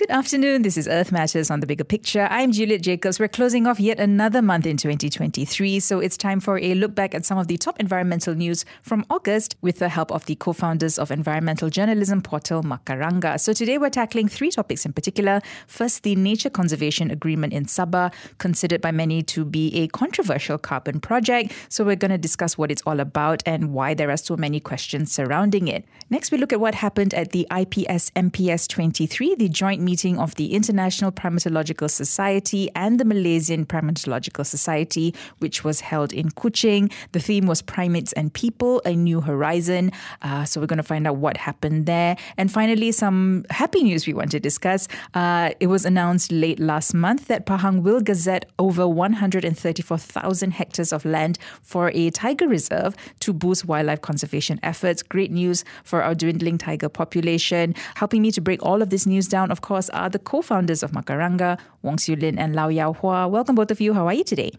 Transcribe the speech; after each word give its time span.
Good 0.00 0.10
afternoon. 0.12 0.62
This 0.62 0.78
is 0.78 0.88
Earth 0.88 1.12
Matters 1.12 1.50
on 1.50 1.60
the 1.60 1.66
Bigger 1.66 1.84
Picture. 1.84 2.26
I'm 2.30 2.52
Juliet 2.52 2.80
Jacobs. 2.80 3.20
We're 3.20 3.28
closing 3.28 3.66
off 3.66 3.78
yet 3.78 4.00
another 4.00 4.40
month 4.40 4.64
in 4.64 4.78
2023, 4.78 5.78
so 5.78 6.00
it's 6.00 6.16
time 6.16 6.40
for 6.40 6.58
a 6.58 6.72
look 6.72 6.94
back 6.94 7.14
at 7.14 7.26
some 7.26 7.36
of 7.36 7.48
the 7.48 7.58
top 7.58 7.78
environmental 7.78 8.34
news 8.34 8.64
from 8.80 9.04
August 9.10 9.56
with 9.60 9.78
the 9.78 9.90
help 9.90 10.10
of 10.10 10.24
the 10.24 10.36
co 10.36 10.54
founders 10.54 10.98
of 10.98 11.10
environmental 11.10 11.68
journalism 11.68 12.22
portal 12.22 12.62
Macaranga. 12.62 13.38
So 13.38 13.52
today 13.52 13.76
we're 13.76 13.90
tackling 13.90 14.26
three 14.26 14.50
topics 14.50 14.86
in 14.86 14.94
particular. 14.94 15.42
First, 15.66 16.02
the 16.02 16.16
Nature 16.16 16.48
Conservation 16.48 17.10
Agreement 17.10 17.52
in 17.52 17.66
Sabah, 17.66 18.10
considered 18.38 18.80
by 18.80 18.92
many 18.92 19.20
to 19.24 19.44
be 19.44 19.76
a 19.76 19.88
controversial 19.88 20.56
carbon 20.56 21.00
project. 21.00 21.52
So 21.68 21.84
we're 21.84 21.96
going 21.96 22.10
to 22.10 22.16
discuss 22.16 22.56
what 22.56 22.70
it's 22.70 22.82
all 22.86 23.00
about 23.00 23.42
and 23.44 23.74
why 23.74 23.92
there 23.92 24.10
are 24.10 24.16
so 24.16 24.34
many 24.34 24.60
questions 24.60 25.12
surrounding 25.12 25.68
it. 25.68 25.84
Next, 26.08 26.32
we 26.32 26.38
look 26.38 26.54
at 26.54 26.60
what 26.60 26.74
happened 26.74 27.12
at 27.12 27.32
the 27.32 27.46
IPS 27.54 28.08
MPS 28.16 28.66
23, 28.66 29.34
the 29.34 29.50
joint 29.50 29.89
meeting 29.90 30.20
of 30.20 30.36
the 30.36 30.54
International 30.54 31.10
Primatological 31.10 31.90
Society 31.90 32.70
and 32.76 33.00
the 33.00 33.04
Malaysian 33.04 33.66
Primatological 33.66 34.46
Society, 34.46 35.12
which 35.38 35.64
was 35.64 35.80
held 35.80 36.12
in 36.12 36.30
Kuching. 36.40 36.92
The 37.10 37.18
theme 37.18 37.46
was 37.46 37.60
Primates 37.60 38.12
and 38.12 38.32
People, 38.32 38.80
A 38.84 38.94
New 38.94 39.20
Horizon. 39.20 39.90
Uh, 40.22 40.44
so 40.44 40.60
we're 40.60 40.68
going 40.68 40.84
to 40.86 40.90
find 40.94 41.08
out 41.08 41.16
what 41.16 41.36
happened 41.36 41.86
there. 41.86 42.16
And 42.36 42.52
finally, 42.52 42.92
some 42.92 43.44
happy 43.50 43.82
news 43.82 44.06
we 44.06 44.14
want 44.14 44.30
to 44.30 44.38
discuss. 44.38 44.86
Uh, 45.14 45.50
it 45.58 45.66
was 45.66 45.84
announced 45.84 46.30
late 46.30 46.60
last 46.60 46.94
month 46.94 47.26
that 47.26 47.46
Pahang 47.46 47.82
will 47.82 48.00
gazette 48.00 48.44
over 48.60 48.86
134,000 48.86 50.50
hectares 50.52 50.92
of 50.92 51.04
land 51.04 51.36
for 51.62 51.90
a 51.94 52.10
tiger 52.10 52.46
reserve 52.46 52.94
to 53.24 53.32
boost 53.32 53.64
wildlife 53.64 54.02
conservation 54.02 54.60
efforts. 54.62 55.02
Great 55.02 55.32
news 55.32 55.64
for 55.82 56.04
our 56.04 56.14
dwindling 56.14 56.58
tiger 56.58 56.88
population. 56.88 57.74
Helping 57.96 58.22
me 58.22 58.30
to 58.30 58.40
break 58.40 58.62
all 58.62 58.82
of 58.82 58.90
this 58.90 59.04
news 59.04 59.26
down, 59.26 59.50
of 59.50 59.62
course, 59.62 59.79
course, 59.80 59.88
are 59.96 60.10
the 60.10 60.18
co 60.18 60.42
founders 60.42 60.82
of 60.82 60.92
Macaranga, 60.92 61.58
Wong 61.82 61.96
Siew 61.96 62.20
Lyn 62.20 62.38
and 62.38 62.54
Law 62.54 62.68
Yao 62.68 62.92
Hua. 62.92 63.28
Welcome, 63.28 63.54
both 63.54 63.70
of 63.70 63.80
you. 63.80 63.94
How 63.94 64.06
are 64.06 64.14
you 64.14 64.24
today? 64.24 64.52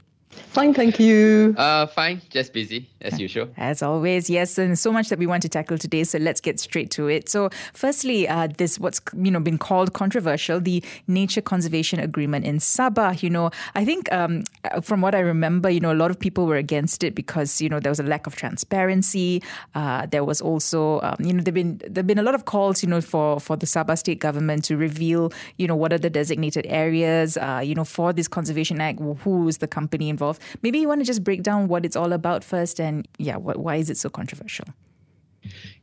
Fine, 0.51 0.73
thank 0.73 0.99
you. 0.99 1.55
Uh, 1.57 1.87
fine, 1.87 2.21
just 2.29 2.51
busy 2.51 2.89
as 2.99 3.19
usual. 3.19 3.47
As 3.55 3.81
always, 3.81 4.29
yes, 4.29 4.57
and 4.57 4.77
so 4.77 4.91
much 4.91 5.07
that 5.09 5.17
we 5.17 5.25
want 5.25 5.41
to 5.43 5.49
tackle 5.49 5.77
today. 5.77 6.03
So 6.03 6.17
let's 6.17 6.41
get 6.41 6.59
straight 6.59 6.91
to 6.91 7.07
it. 7.07 7.29
So, 7.29 7.49
firstly, 7.73 8.27
uh, 8.27 8.49
this 8.57 8.77
what's 8.77 8.99
you 9.15 9.31
know 9.31 9.39
been 9.39 9.57
called 9.57 9.93
controversial, 9.93 10.59
the 10.59 10.83
Nature 11.07 11.41
Conservation 11.41 12.01
Agreement 12.01 12.45
in 12.45 12.57
Sabah. 12.57 13.23
You 13.23 13.29
know, 13.29 13.51
I 13.75 13.85
think 13.85 14.11
um, 14.11 14.43
from 14.81 14.99
what 14.99 15.15
I 15.15 15.19
remember, 15.19 15.69
you 15.69 15.79
know, 15.79 15.93
a 15.93 15.95
lot 15.95 16.11
of 16.11 16.19
people 16.19 16.45
were 16.45 16.57
against 16.57 17.03
it 17.03 17.15
because 17.15 17.61
you 17.61 17.69
know 17.69 17.79
there 17.79 17.91
was 17.91 18.01
a 18.01 18.03
lack 18.03 18.27
of 18.27 18.35
transparency. 18.35 19.41
Uh, 19.73 20.05
there 20.05 20.25
was 20.25 20.41
also 20.41 20.99
um, 21.01 21.15
you 21.19 21.33
know 21.33 21.41
there've 21.43 21.55
been 21.55 21.81
there've 21.87 22.07
been 22.07 22.19
a 22.19 22.23
lot 22.23 22.35
of 22.35 22.43
calls 22.45 22.83
you 22.83 22.89
know 22.89 22.99
for 22.99 23.39
for 23.39 23.55
the 23.55 23.65
Sabah 23.65 23.97
state 23.97 24.19
government 24.19 24.65
to 24.65 24.75
reveal 24.75 25.31
you 25.57 25.67
know 25.67 25.77
what 25.77 25.93
are 25.93 25.97
the 25.97 26.09
designated 26.09 26.65
areas 26.67 27.37
uh, 27.37 27.61
you 27.63 27.73
know 27.73 27.85
for 27.85 28.11
this 28.11 28.27
conservation 28.27 28.81
act, 28.81 28.99
who 29.23 29.47
is 29.47 29.59
the 29.59 29.67
company 29.67 30.09
involved 30.09 30.20
involved. 30.21 30.41
Maybe 30.61 30.79
you 30.79 30.87
want 30.87 31.01
to 31.01 31.05
just 31.05 31.23
break 31.23 31.41
down 31.43 31.67
what 31.67 31.85
it's 31.85 31.95
all 31.95 32.13
about 32.13 32.43
first 32.43 32.79
and 32.79 33.07
yeah, 33.17 33.37
what, 33.37 33.57
why 33.57 33.77
is 33.77 33.89
it 33.89 33.97
so 33.97 34.09
controversial? 34.09 34.65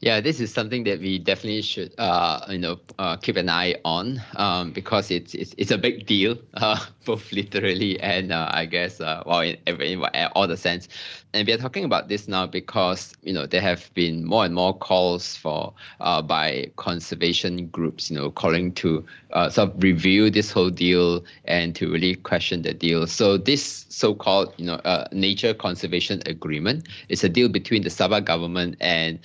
Yeah, 0.01 0.21
this 0.21 0.39
is 0.39 0.53
something 0.53 0.85
that 0.85 1.01
we 1.01 1.19
definitely 1.19 1.63
should, 1.63 1.93
uh, 1.99 2.47
you 2.49 2.59
know, 2.59 2.79
uh, 3.01 3.17
keep 3.17 3.35
an 3.35 3.49
eye 3.49 3.75
on 3.85 4.23
um, 4.37 4.71
because 4.71 5.11
it's, 5.11 5.35
it's 5.35 5.57
it's 5.59 5.73
a 5.73 5.79
big 5.79 6.07
deal, 6.07 6.39
uh, 6.55 6.79
both 7.05 7.33
literally 7.33 7.99
and 7.99 8.31
uh, 8.31 8.49
I 8.49 8.67
guess, 8.67 9.01
uh, 9.01 9.25
well, 9.27 9.41
in, 9.41 9.57
in, 9.67 10.05
all 10.37 10.47
the 10.47 10.57
sense. 10.57 10.87
And 11.35 11.45
we 11.49 11.53
are 11.53 11.59
talking 11.59 11.85
about 11.85 12.09
this 12.09 12.29
now 12.29 12.47
because 12.47 13.13
you 13.23 13.33
know 13.33 13.45
there 13.45 13.61
have 13.61 13.93
been 13.95 14.25
more 14.25 14.45
and 14.45 14.55
more 14.55 14.73
calls 14.73 15.35
for 15.35 15.75
uh, 15.99 16.23
by 16.23 16.71
conservation 16.77 17.67
groups, 17.67 18.09
you 18.09 18.17
know, 18.17 18.31
calling 18.31 18.75
to 18.75 19.05
sort 19.51 19.59
of 19.59 19.83
review 19.83 20.31
this 20.31 20.53
whole 20.53 20.71
deal 20.71 21.25
and 21.45 21.75
to 21.75 21.91
really 21.91 22.15
question 22.15 22.63
the 22.63 22.73
deal. 22.73 23.09
So 23.09 23.37
this 23.37 23.85
so-called, 23.89 24.55
you 24.59 24.67
know, 24.67 24.81
nature 25.11 25.55
conservation 25.55 26.23
agreement 26.25 26.87
is 27.09 27.25
a 27.25 27.29
deal 27.29 27.49
between 27.49 27.83
the 27.83 27.91
Sabah 27.91 28.25
government 28.25 28.77
and 28.81 29.19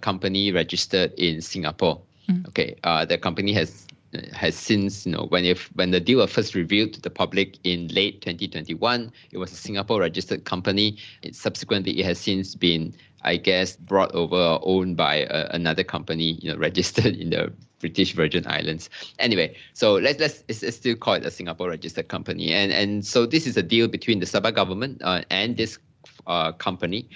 company 0.00 0.52
registered 0.52 1.12
in 1.14 1.40
Singapore. 1.40 2.00
Mm. 2.28 2.48
Okay, 2.48 2.76
uh, 2.84 3.04
the 3.04 3.18
company 3.18 3.52
has 3.52 3.86
has 4.32 4.56
since 4.56 5.06
you 5.06 5.12
know 5.12 5.26
when 5.28 5.44
if 5.44 5.70
when 5.76 5.90
the 5.90 6.00
deal 6.00 6.18
was 6.18 6.32
first 6.32 6.54
revealed 6.54 6.92
to 6.94 7.00
the 7.00 7.10
public 7.10 7.58
in 7.64 7.88
late 7.88 8.20
2021, 8.22 9.12
it 9.30 9.38
was 9.38 9.52
a 9.52 9.56
Singapore 9.56 10.00
registered 10.00 10.44
company. 10.44 10.98
It, 11.22 11.34
subsequently, 11.36 11.98
it 12.00 12.04
has 12.06 12.18
since 12.18 12.54
been 12.54 12.94
I 13.22 13.36
guess 13.36 13.76
brought 13.76 14.12
over 14.12 14.36
or 14.36 14.60
owned 14.62 14.96
by 14.96 15.24
uh, 15.26 15.48
another 15.52 15.84
company, 15.84 16.38
you 16.42 16.50
know, 16.50 16.58
registered 16.68 17.14
in 17.16 17.30
the 17.30 17.52
British 17.78 18.12
Virgin 18.12 18.46
Islands. 18.46 18.90
Anyway, 19.18 19.56
so 19.72 19.94
let's 19.94 20.20
let's 20.20 20.44
it's, 20.48 20.62
it's 20.62 20.76
still 20.76 20.96
call 20.96 21.14
it 21.14 21.24
a 21.24 21.30
Singapore 21.30 21.68
registered 21.68 22.08
company, 22.08 22.52
and 22.52 22.72
and 22.72 23.06
so 23.06 23.26
this 23.26 23.46
is 23.46 23.56
a 23.56 23.62
deal 23.62 23.88
between 23.88 24.20
the 24.20 24.26
Sabah 24.26 24.54
government 24.54 25.00
uh, 25.02 25.22
and 25.30 25.56
this 25.56 25.78
uh, 26.26 26.52
company 26.52 27.08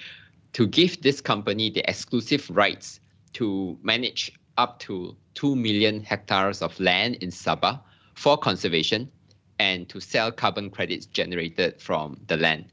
to 0.55 0.65
give 0.65 1.01
this 1.01 1.19
company 1.19 1.69
the 1.69 1.83
exclusive 1.89 2.49
rights 2.49 3.01
to 3.33 3.77
manage 3.83 4.31
up 4.55 4.79
to 4.79 5.13
2 5.33 5.53
million 5.53 6.01
hectares 6.01 6.61
of 6.61 6.79
land 6.79 7.15
in 7.15 7.29
Sabah 7.29 7.81
for 8.13 8.37
conservation 8.37 9.11
and 9.59 9.89
to 9.89 9.99
sell 9.99 10.31
carbon 10.31 10.69
credits 10.69 11.07
generated 11.07 11.81
from 11.81 12.17
the 12.27 12.37
land. 12.37 12.63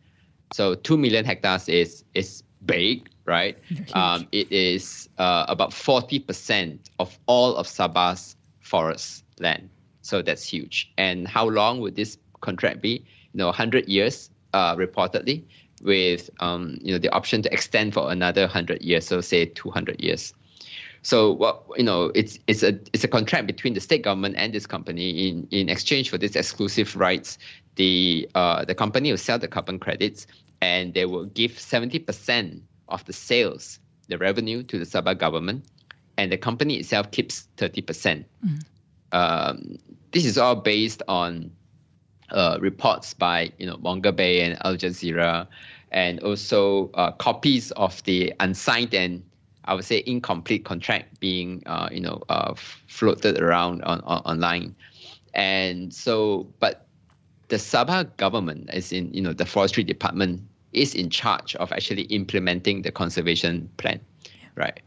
So 0.53 0.77
2 0.77 0.97
million 0.97 1.25
hectares 1.25 1.69
is, 1.69 2.05
is 2.15 2.45
big, 2.67 3.09
right? 3.25 3.59
Um, 3.95 4.29
it 4.31 4.53
is 4.53 5.09
uh, 5.19 5.47
about 5.49 5.73
40% 5.73 6.79
of 7.01 7.19
all 7.27 7.57
of 7.57 7.67
Sabah's 7.67 8.37
forest 8.61 9.25
land. 9.41 9.69
So 10.03 10.23
that's 10.23 10.45
huge. 10.45 10.93
And 10.99 11.27
how 11.27 11.49
long 11.49 11.81
would 11.81 11.97
this 11.97 12.17
contract 12.43 12.81
be? 12.81 13.05
You 13.33 13.39
know, 13.39 13.47
100 13.47 13.89
years, 13.89 14.31
uh, 14.53 14.77
reportedly 14.77 15.43
with 15.83 16.31
um, 16.41 16.79
you 16.83 16.93
know 16.93 16.99
the 16.99 17.11
option 17.11 17.43
to 17.43 17.53
extend 17.53 17.95
for 17.95 18.11
another 18.11 18.43
100 18.43 18.83
years 18.83 19.07
so 19.07 19.21
say 19.21 19.47
200 19.47 20.01
years 20.01 20.35
so 21.03 21.33
what 21.33 21.63
you 21.77 21.83
know 21.83 22.13
it's 22.15 22.39
it's 22.47 22.63
a 22.63 22.79
it's 22.93 23.05
a 23.05 23.09
contract 23.09 23.47
between 23.47 23.75
the 23.75 23.81
state 23.81 24.03
government 24.03 24.35
and 24.39 24.53
this 24.53 24.67
company 24.67 25.29
in 25.29 25.47
in 25.51 25.69
exchange 25.69 26.09
for 26.09 26.19
this 26.19 26.37
exclusive 26.37 26.97
rights 26.97 27.39
the 27.77 28.29
uh, 28.35 28.65
the 28.65 28.75
company 28.75 29.11
will 29.11 29.19
sell 29.19 29.39
the 29.39 29.49
carbon 29.49 29.79
credits 29.79 30.27
and 30.61 30.95
they 30.95 31.07
will 31.07 31.25
give 31.25 31.53
70% 31.53 32.61
of 32.89 33.05
the 33.07 33.13
sales 33.13 33.81
the 34.09 34.19
revenue 34.19 34.63
to 34.63 34.79
the 34.79 34.85
Sabah 34.85 35.19
government 35.19 35.65
and 36.17 36.31
the 36.31 36.37
company 36.37 36.77
itself 36.77 37.11
keeps 37.11 37.49
30% 37.57 38.25
mm. 38.45 38.63
um, 39.13 39.79
this 40.13 40.25
is 40.25 40.39
all 40.39 40.55
based 40.55 41.03
on 41.09 41.51
uh, 42.33 42.59
reports 42.61 43.15
by 43.15 43.53
you 43.59 43.67
know 43.67 43.77
Mongabay 43.77 44.17
Bay 44.17 44.41
and 44.43 44.59
Al 44.65 44.77
Jazeera, 44.77 45.47
and 45.93 46.21
also 46.21 46.91
uh, 46.95 47.13
copies 47.13 47.71
of 47.73 48.03
the 48.05 48.33
unsigned 48.41 48.95
and 48.95 49.23
I 49.65 49.75
would 49.75 49.85
say 49.85 50.03
incomplete 50.07 50.65
contract 50.65 51.21
being 51.21 51.63
uh, 51.67 51.89
you 51.93 52.01
know 52.01 52.23
uh, 52.29 52.55
floated 52.89 53.41
around 53.41 53.83
on, 53.85 54.01
on, 54.01 54.19
online, 54.25 54.75
and 55.35 55.95
so 55.95 56.49
but 56.59 56.87
the 57.49 57.57
Sabah 57.57 58.17
government, 58.17 58.71
as 58.71 58.93
in 58.93 59.13
you 59.15 59.23
know 59.23 59.33
the 59.33 59.47
forestry 59.47 59.85
department, 59.85 60.41
is 60.73 60.95
in 60.95 61.11
charge 61.11 61.55
of 61.57 61.71
actually 61.71 62.03
implementing 62.05 62.83
the 62.83 62.91
conservation 62.91 63.71
plan, 63.77 64.01
right? 64.57 64.81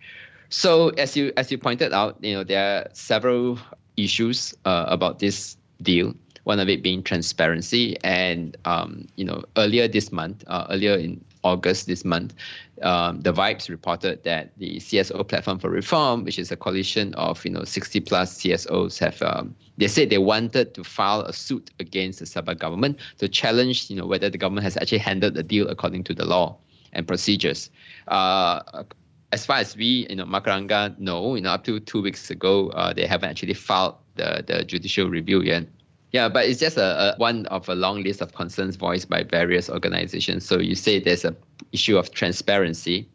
So 0.50 0.90
as 0.90 1.16
you 1.16 1.32
as 1.38 1.52
you 1.52 1.58
pointed 1.58 1.94
out, 1.94 2.18
you 2.22 2.34
know 2.34 2.44
there 2.44 2.66
are 2.66 2.90
several 2.92 3.58
issues 3.96 4.54
uh, 4.66 4.86
about 4.90 5.20
this 5.20 5.56
deal 5.82 6.14
one 6.46 6.60
of 6.60 6.70
it 6.70 6.82
being 6.82 7.04
transparency. 7.04 7.98
And 8.04 8.56
um, 8.66 9.08
you 9.18 9.26
know, 9.26 9.44
earlier 9.58 9.88
this 9.88 10.12
month, 10.12 10.44
uh, 10.48 10.66
earlier 10.70 10.96
in 10.96 11.24
August 11.44 11.88
this 11.88 12.06
month, 12.06 12.34
um, 12.82 13.22
the 13.22 13.34
Vibes 13.34 13.70
reported 13.70 14.24
that 14.24 14.52
the 14.58 14.78
CSO 14.78 15.28
Platform 15.28 15.60
for 15.60 15.70
Reform, 15.70 16.24
which 16.24 16.40
is 16.40 16.52
a 16.52 16.56
coalition 16.56 17.14
of 17.16 17.44
you 17.46 17.52
know 17.52 17.64
60 17.64 18.00
plus 18.02 18.40
CSOs, 18.40 18.98
have 19.00 19.22
um, 19.22 19.56
they 19.78 19.88
said 19.88 20.10
they 20.10 20.18
wanted 20.18 20.74
to 20.74 20.84
file 20.84 21.22
a 21.22 21.34
suit 21.34 21.72
against 21.80 22.20
the 22.20 22.26
Sabah 22.26 22.58
government 22.58 23.00
to 23.18 23.28
challenge 23.28 23.90
you 23.90 23.96
know 23.96 24.06
whether 24.06 24.30
the 24.30 24.38
government 24.38 24.64
has 24.64 24.78
actually 24.78 25.00
handled 25.00 25.34
the 25.34 25.44
deal 25.44 25.68
according 25.68 26.04
to 26.06 26.14
the 26.14 26.26
law 26.26 26.58
and 26.94 27.08
procedures. 27.08 27.70
Uh, 28.08 28.84
as 29.32 29.46
far 29.46 29.58
as 29.58 29.76
we, 29.76 30.08
you 30.10 30.16
know, 30.16 30.26
Macaranga 30.26 30.98
know, 30.98 31.36
you 31.36 31.42
know, 31.42 31.52
up 31.52 31.66
to 31.66 31.80
two 31.82 32.02
weeks 32.02 32.30
ago, 32.30 32.70
uh, 32.70 32.94
they 32.94 33.06
haven't 33.06 33.30
actually 33.30 33.54
filed 33.54 33.96
the, 34.16 34.44
the 34.48 34.64
judicial 34.64 35.10
review 35.10 35.42
yet. 35.42 35.68
Yeah, 36.16 36.30
but 36.30 36.46
it's 36.46 36.62
just 36.62 36.78
a, 36.78 37.14
a, 37.14 37.18
one 37.18 37.46
of 37.48 37.68
a 37.68 37.76
long 37.76 38.02
list 38.02 38.22
of 38.22 38.34
concerns 38.34 38.78
voiced 38.78 39.10
by 39.10 39.24
various 39.24 39.70
organizations. 39.70 40.46
So 40.46 40.60
you 40.60 40.74
say 40.74 40.98
there's 40.98 41.26
a 41.26 41.36
issue 41.74 41.98
of 41.98 42.12
transparency. 42.12 43.10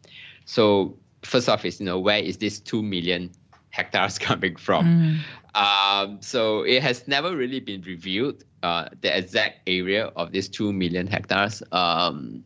So 0.45 0.95
first 1.23 1.49
off, 1.49 1.65
is 1.65 1.79
you 1.79 1.87
know 1.87 1.97
where 1.97 2.19
is 2.19 2.37
this 2.37 2.59
two 2.59 2.83
million 2.83 3.31
hectares 3.71 4.19
coming 4.27 4.55
from? 4.55 4.85
Mm. 4.85 5.59
Um, 5.59 6.21
so 6.21 6.61
it 6.61 6.83
has 6.83 7.07
never 7.07 7.35
really 7.35 7.59
been 7.59 7.81
revealed 7.81 8.43
uh, 8.61 8.89
the 9.01 9.17
exact 9.17 9.67
area 9.67 10.11
of 10.15 10.31
this 10.31 10.47
two 10.47 10.71
million 10.71 11.07
hectares. 11.07 11.63
Um, 11.71 12.43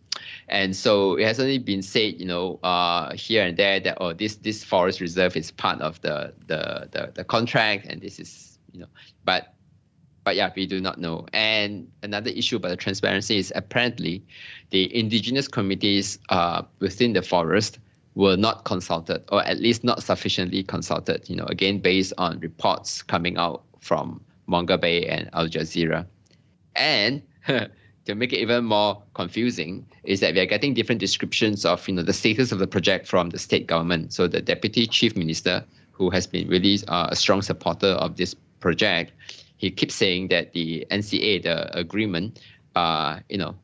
And 0.47 0.73
so 0.73 1.17
it 1.17 1.25
has 1.25 1.37
only 1.39 1.59
been 1.59 1.81
said, 1.81 2.17
you 2.17 2.25
know, 2.25 2.59
uh, 2.63 3.13
here 3.13 3.43
and 3.45 3.57
there 3.57 3.81
that 3.81 3.97
oh, 3.99 4.13
this 4.13 4.37
this 4.37 4.63
forest 4.63 5.01
reserve 5.01 5.35
is 5.35 5.51
part 5.51 5.81
of 5.81 5.99
the 5.99 6.31
the 6.47 6.87
the, 6.91 7.11
the 7.13 7.23
contract, 7.25 7.87
and 7.89 8.01
this 8.01 8.19
is 8.19 8.57
you 8.71 8.79
know, 8.79 8.87
but 9.25 9.54
but 10.25 10.35
yeah, 10.35 10.51
we 10.55 10.65
do 10.65 10.81
not 10.81 10.99
know. 10.99 11.25
And 11.31 11.87
another 12.03 12.31
issue 12.31 12.57
about 12.57 12.69
the 12.69 12.75
transparency 12.75 13.37
is 13.37 13.53
apparently 13.55 14.23
the 14.71 14.93
indigenous 14.93 15.47
communities 15.47 16.19
uh, 16.29 16.63
within 16.79 17.13
the 17.13 17.21
forest 17.21 17.77
were 18.15 18.35
not 18.35 18.65
consulted, 18.65 19.23
or 19.31 19.43
at 19.43 19.59
least 19.59 19.83
not 19.83 20.01
sufficiently 20.01 20.63
consulted. 20.63 21.29
You 21.29 21.35
know, 21.35 21.45
again 21.45 21.79
based 21.79 22.11
on 22.17 22.39
reports 22.39 23.03
coming 23.03 23.37
out 23.37 23.63
from 23.79 24.19
Mongabay 24.49 25.05
and 25.09 25.29
Al 25.33 25.47
Jazeera, 25.47 26.07
and 26.75 27.21
to 28.05 28.15
make 28.15 28.33
it 28.33 28.39
even 28.39 28.65
more 28.65 29.01
confusing 29.13 29.85
is 30.03 30.21
that 30.21 30.33
we 30.33 30.39
are 30.39 30.45
getting 30.47 30.73
different 30.73 30.99
descriptions 30.99 31.65
of 31.65 31.87
you 31.87 31.93
know 31.93 32.01
the 32.01 32.13
status 32.13 32.51
of 32.51 32.57
the 32.57 32.67
project 32.67 33.07
from 33.07 33.29
the 33.29 33.37
state 33.37 33.67
government. 33.67 34.11
So 34.11 34.27
the 34.27 34.41
deputy 34.41 34.87
chief 34.87 35.15
minister, 35.15 35.63
who 35.91 36.09
has 36.09 36.25
been 36.25 36.47
really 36.47 36.79
uh, 36.87 37.09
a 37.11 37.15
strong 37.15 37.43
supporter 37.43 37.89
of 37.89 38.17
this 38.17 38.33
project, 38.59 39.11
he 39.57 39.71
keeps 39.71 39.95
saying 39.95 40.29
that 40.29 40.53
the 40.53 40.85
NCA, 40.91 41.43
the 41.43 41.77
agreement, 41.77 42.39
uh, 42.75 43.19
you 43.29 43.37
know, 43.37 43.55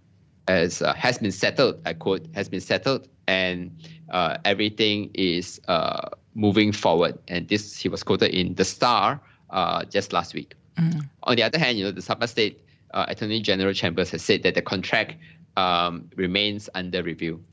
as 0.48 0.82
uh, 0.82 0.94
has 0.94 1.18
been 1.18 1.32
settled. 1.32 1.82
I 1.86 1.94
quote 1.94 2.26
has 2.34 2.50
been 2.50 2.62
settled, 2.62 3.08
and 3.28 3.72
uh, 4.10 4.38
everything 4.46 5.12
is 5.14 5.62
uh, 5.68 6.10
moving 6.34 6.72
forward. 6.72 7.18
And 7.28 7.48
this 7.48 7.78
he 7.78 7.90
was 7.90 8.04
quoted 8.04 8.34
in 8.34 8.56
the 8.56 8.66
Star 8.66 9.20
uh, 9.50 9.86
just 9.86 10.14
last 10.14 10.34
week. 10.34 10.56
Mm. 10.78 11.08
On 11.24 11.36
the 11.36 11.44
other 11.44 11.60
hand, 11.60 11.78
you 11.78 11.84
know, 11.84 11.92
the 11.92 12.02
Sabah 12.02 12.28
State 12.28 12.62
uh, 12.94 13.06
Attorney 13.08 13.42
General 13.42 13.74
Chambers 13.74 14.12
has 14.12 14.22
said 14.22 14.44
that 14.44 14.56
the 14.56 14.62
contract 14.62 15.16
um, 15.58 16.10
remains 16.16 16.70
under 16.74 17.04
review. 17.04 17.44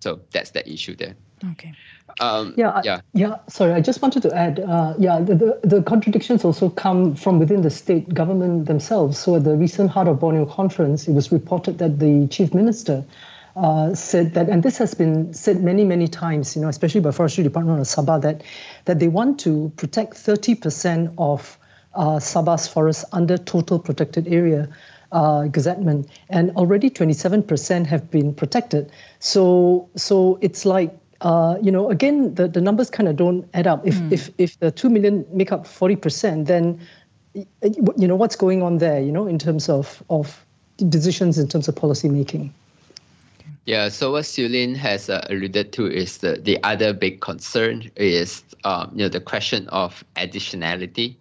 So 0.00 0.20
that's 0.32 0.50
the 0.50 0.68
issue 0.70 0.96
there. 0.96 1.14
Okay. 1.52 1.72
Um, 2.20 2.54
yeah, 2.56 2.80
yeah, 2.84 3.00
yeah. 3.12 3.36
Sorry, 3.48 3.72
I 3.72 3.80
just 3.80 4.00
wanted 4.00 4.22
to 4.22 4.34
add. 4.34 4.60
Uh, 4.60 4.94
yeah, 4.98 5.20
the, 5.20 5.34
the, 5.34 5.60
the 5.62 5.82
contradictions 5.82 6.44
also 6.44 6.70
come 6.70 7.14
from 7.16 7.38
within 7.38 7.62
the 7.62 7.70
state 7.70 8.12
government 8.12 8.66
themselves. 8.66 9.18
So 9.18 9.36
at 9.36 9.44
the 9.44 9.56
recent 9.56 9.90
Heart 9.90 10.08
of 10.08 10.20
Borneo 10.20 10.46
conference, 10.46 11.08
it 11.08 11.12
was 11.12 11.32
reported 11.32 11.78
that 11.78 11.98
the 11.98 12.28
chief 12.28 12.54
minister 12.54 13.04
uh, 13.56 13.94
said 13.94 14.34
that, 14.34 14.48
and 14.48 14.62
this 14.62 14.78
has 14.78 14.94
been 14.94 15.32
said 15.34 15.62
many, 15.62 15.84
many 15.84 16.06
times, 16.06 16.54
you 16.54 16.62
know, 16.62 16.68
especially 16.68 17.00
by 17.00 17.10
Forestry 17.10 17.42
Department 17.42 17.80
of 17.80 17.86
Sabah, 17.86 18.20
that 18.22 18.42
that 18.84 18.98
they 18.98 19.08
want 19.08 19.40
to 19.40 19.72
protect 19.76 20.14
30% 20.14 21.14
of 21.18 21.58
uh, 21.94 22.18
Sabah's 22.18 22.68
forests 22.68 23.04
under 23.12 23.38
total 23.38 23.78
protected 23.78 24.28
area. 24.28 24.68
Uh, 25.12 25.46
gazettement, 25.46 26.08
and 26.28 26.50
already 26.56 26.90
27% 26.90 27.86
have 27.86 28.10
been 28.10 28.34
protected. 28.34 28.90
So, 29.20 29.88
so 29.94 30.40
it's 30.42 30.66
like 30.66 30.92
uh, 31.24 31.56
you 31.62 31.72
know, 31.72 31.90
again, 31.90 32.34
the, 32.34 32.46
the 32.46 32.60
numbers 32.60 32.90
kind 32.90 33.08
of 33.08 33.16
don't 33.16 33.48
add 33.54 33.66
up. 33.66 33.86
If, 33.86 33.94
mm. 33.94 34.12
if, 34.12 34.30
if 34.36 34.60
the 34.60 34.70
2 34.70 34.90
million 34.90 35.26
make 35.32 35.50
up 35.50 35.64
40%, 35.64 36.46
then, 36.46 36.78
you 37.34 38.06
know, 38.06 38.14
what's 38.14 38.36
going 38.36 38.62
on 38.62 38.78
there, 38.78 39.00
you 39.00 39.10
know, 39.10 39.26
in 39.26 39.38
terms 39.38 39.70
of, 39.70 40.02
of 40.10 40.44
decisions, 40.88 41.38
in 41.38 41.48
terms 41.48 41.66
of 41.66 41.74
policy 41.74 42.10
making? 42.10 42.52
Yeah, 43.64 43.88
so 43.88 44.12
what 44.12 44.24
Siew 44.24 44.76
has 44.76 45.08
uh, 45.08 45.26
alluded 45.30 45.72
to 45.72 45.86
is 45.90 46.18
the, 46.18 46.36
the 46.36 46.62
other 46.62 46.92
big 46.92 47.22
concern 47.22 47.90
is 47.96 48.44
um, 48.64 48.90
you 48.92 48.98
know 48.98 49.08
the 49.08 49.20
question 49.20 49.66
of 49.68 50.04
additionality 50.16 51.16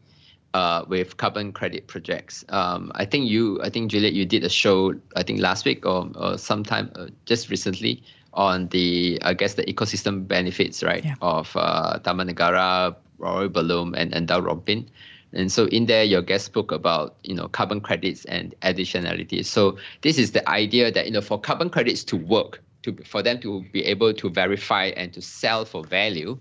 uh, 0.54 0.84
with 0.90 1.16
carbon 1.16 1.54
credit 1.54 1.88
projects. 1.88 2.44
Um, 2.50 2.92
I 2.96 3.06
think 3.06 3.30
you, 3.30 3.62
I 3.62 3.70
think 3.70 3.92
Juliet, 3.92 4.12
you 4.12 4.26
did 4.26 4.44
a 4.44 4.50
show 4.50 4.94
I 5.16 5.24
think 5.24 5.40
last 5.40 5.64
week 5.64 5.86
or, 5.86 6.10
or 6.16 6.38
sometime 6.38 6.92
uh, 6.96 7.08
just 7.26 7.50
recently 7.50 8.04
on 8.34 8.68
the 8.70 9.20
I 9.22 9.34
guess 9.34 9.56
the 9.56 9.64
ecosystem 9.64 10.28
benefits 10.28 10.84
right 10.84 11.04
yeah. 11.04 11.16
of 11.22 11.52
uh, 11.56 12.00
Taman 12.00 12.30
Negara, 12.30 12.96
Royal 13.18 13.50
Belum, 13.50 13.94
and 13.96 14.14
and 14.14 14.28
Rompin. 14.28 14.88
And 15.36 15.52
so 15.52 15.66
in 15.66 15.88
there, 15.88 16.04
your 16.04 16.22
guest 16.22 16.46
spoke 16.46 16.72
about 16.72 17.16
you 17.24 17.34
know 17.34 17.48
carbon 17.48 17.82
credits 17.82 18.26
and 18.26 18.54
additionality. 18.62 19.46
So 19.46 19.78
this 20.02 20.18
is 20.18 20.32
the 20.32 20.48
idea 20.50 20.92
that 20.92 21.06
you 21.06 21.12
know 21.12 21.22
for 21.22 21.40
carbon 21.40 21.70
credits 21.70 22.04
to 22.06 22.18
work, 22.18 22.62
to 22.84 22.96
for 23.06 23.24
them 23.24 23.40
to 23.42 23.64
be 23.72 23.86
able 23.86 24.14
to 24.14 24.30
verify 24.30 24.88
and 24.96 25.12
to 25.14 25.22
sell 25.22 25.66
for 25.66 25.84
value, 25.84 26.40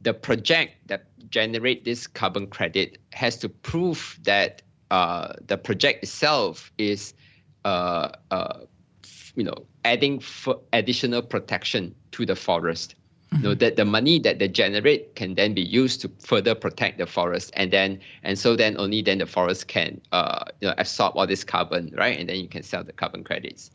the 0.00 0.14
project 0.14 0.74
that 0.86 1.06
generate 1.30 1.84
this 1.84 2.06
carbon 2.06 2.46
credit 2.46 2.98
has 3.12 3.36
to 3.38 3.48
prove 3.48 4.18
that 4.22 4.62
uh, 4.90 5.32
the 5.46 5.58
project 5.58 6.04
itself 6.04 6.72
is 6.78 7.14
uh, 7.64 8.10
uh, 8.30 8.60
you 9.36 9.44
know 9.44 9.66
adding 9.84 10.18
for 10.18 10.58
additional 10.72 11.22
protection 11.22 11.94
to 12.12 12.26
the 12.26 12.34
forest. 12.34 12.96
Mm-hmm. 13.32 13.36
You 13.36 13.48
know 13.48 13.54
that 13.54 13.76
the 13.76 13.84
money 13.84 14.18
that 14.20 14.38
they 14.38 14.48
generate 14.48 15.14
can 15.14 15.34
then 15.34 15.54
be 15.54 15.62
used 15.62 16.00
to 16.02 16.10
further 16.20 16.54
protect 16.54 16.98
the 16.98 17.06
forest, 17.06 17.50
and 17.54 17.72
then 17.72 18.00
and 18.22 18.38
so 18.38 18.56
then 18.56 18.76
only 18.78 19.02
then 19.02 19.18
the 19.18 19.26
forest 19.26 19.68
can 19.68 20.00
uh, 20.12 20.44
you 20.60 20.68
know 20.68 20.74
absorb 20.78 21.16
all 21.16 21.26
this 21.26 21.44
carbon, 21.44 21.92
right? 21.96 22.18
And 22.18 22.28
then 22.28 22.36
you 22.36 22.48
can 22.48 22.62
sell 22.62 22.82
the 22.82 22.92
carbon 22.92 23.22
credits. 23.24 23.70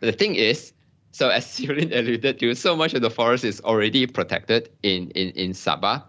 The 0.00 0.12
thing 0.12 0.36
is, 0.36 0.72
so 1.12 1.28
as 1.30 1.44
Siew 1.58 1.76
Lyn 1.76 1.92
alluded 1.92 2.38
to, 2.38 2.54
so 2.54 2.76
much 2.76 2.94
of 2.94 3.02
the 3.02 3.10
forest 3.10 3.44
is 3.44 3.60
already 3.62 4.06
protected 4.06 4.70
in 4.82 5.10
in 5.10 5.30
in 5.30 5.50
Sabah, 5.52 6.02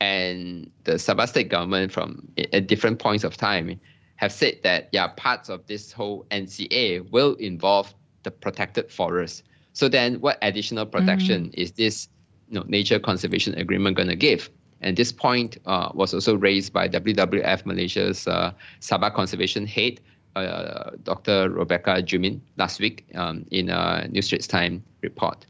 and 0.00 0.70
the 0.84 0.94
Sabah 0.94 1.28
state 1.28 1.48
government 1.48 1.92
from 1.92 2.28
at 2.52 2.66
different 2.66 2.98
points 2.98 3.24
of 3.24 3.36
time 3.36 3.80
have 4.16 4.32
said 4.32 4.58
that 4.62 4.88
yeah, 4.92 5.08
parts 5.08 5.48
of 5.48 5.66
this 5.66 5.90
whole 5.90 6.26
NCA 6.30 7.10
will 7.10 7.34
involve 7.34 7.92
the 8.22 8.30
protected 8.30 8.90
forest. 8.90 9.42
So 9.72 9.88
then, 9.88 10.20
what 10.20 10.38
additional 10.42 10.86
protection 10.86 11.46
mm. 11.46 11.54
is 11.54 11.72
this 11.72 12.08
you 12.48 12.58
know, 12.58 12.64
nature 12.66 12.98
conservation 12.98 13.54
agreement 13.54 13.96
going 13.96 14.08
to 14.08 14.16
give? 14.16 14.50
And 14.82 14.96
this 14.96 15.12
point 15.12 15.58
uh, 15.64 15.90
was 15.94 16.12
also 16.12 16.34
raised 16.34 16.72
by 16.72 16.88
WWF 16.88 17.64
Malaysia's 17.64 18.26
uh, 18.26 18.52
Sabah 18.80 19.14
Conservation 19.14 19.64
Head, 19.64 20.00
uh, 20.34 20.90
Dr. 21.04 21.50
Robecca 21.50 22.02
Jumin, 22.02 22.40
last 22.56 22.80
week 22.80 23.06
um, 23.14 23.46
in 23.50 23.70
a 23.70 24.08
New 24.08 24.22
Straits 24.22 24.46
Times 24.46 24.82
report. 25.00 25.46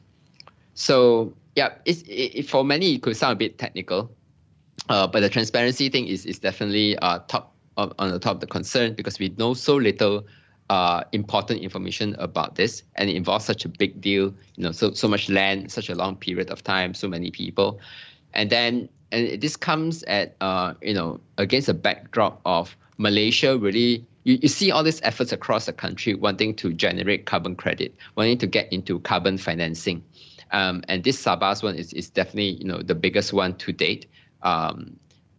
So, 0.75 1.35
yeah, 1.57 1.75
it's, 1.85 2.03
it, 2.07 2.49
for 2.49 2.65
many, 2.65 2.95
it 2.95 3.03
could 3.03 3.17
sound 3.17 3.33
a 3.33 3.37
bit 3.37 3.59
technical, 3.59 4.15
uh, 4.89 5.07
but 5.07 5.21
the 5.21 5.29
transparency 5.29 5.89
thing 5.89 6.07
is, 6.07 6.27
is 6.27 6.39
definitely 6.39 6.97
uh, 6.99 7.21
top 7.29 7.55
on, 7.77 7.93
on 7.99 8.11
the 8.11 8.19
top 8.19 8.35
of 8.35 8.41
the 8.41 8.47
concern 8.47 8.95
because 8.95 9.19
we 9.19 9.35
know 9.39 9.55
so 9.55 9.77
little 9.77 10.27
uh, 10.71 11.05
important 11.13 11.61
information 11.61 12.15
about 12.19 12.55
this, 12.55 12.83
and 12.97 13.11
it 13.11 13.17
involves 13.17 13.45
such 13.45 13.65
a 13.65 13.69
big 13.69 14.01
deal. 14.01 14.35
You 14.57 14.65
know, 14.65 14.73
so 14.73 14.93
so 14.93 15.09
much 15.09 15.29
land, 15.29 15.71
such 15.71 15.89
a 15.89 15.95
long 15.95 16.17
period 16.17 16.51
of 16.51 16.63
time, 16.63 16.95
so 16.95 17.09
many 17.09 17.31
people, 17.31 17.81
and 18.33 18.51
then 18.51 18.89
and 19.11 19.41
this 19.41 19.57
comes 19.57 20.03
at 20.05 20.37
uh, 20.41 20.75
you 20.83 20.95
know 20.95 21.21
against 21.39 21.69
a 21.69 21.75
backdrop 21.75 22.41
of 22.45 22.77
Malaysia 22.99 23.59
really. 23.59 24.05
You, 24.25 24.39
you 24.41 24.49
see 24.49 24.71
all 24.71 24.85
these 24.85 25.03
efforts 25.03 25.33
across 25.33 25.67
the 25.67 25.73
country 25.73 26.15
wanting 26.15 26.55
to 26.55 26.73
generate 26.73 27.27
carbon 27.27 27.57
credit, 27.57 27.97
wanting 28.15 28.39
to 28.39 28.47
get 28.47 28.73
into 28.73 29.01
carbon 29.01 29.37
financing. 29.37 30.05
Um, 30.53 30.85
and 30.87 31.03
this 31.03 31.21
Sabah's 31.21 31.61
one 31.61 31.75
is, 31.75 31.93
is 31.93 32.09
definitely 32.09 32.53
you 32.53 32.65
know 32.65 32.83
the 32.83 32.95
biggest 32.95 33.33
one 33.33 33.57
to 33.57 33.73
date. 33.73 34.07
Um, 34.43 34.97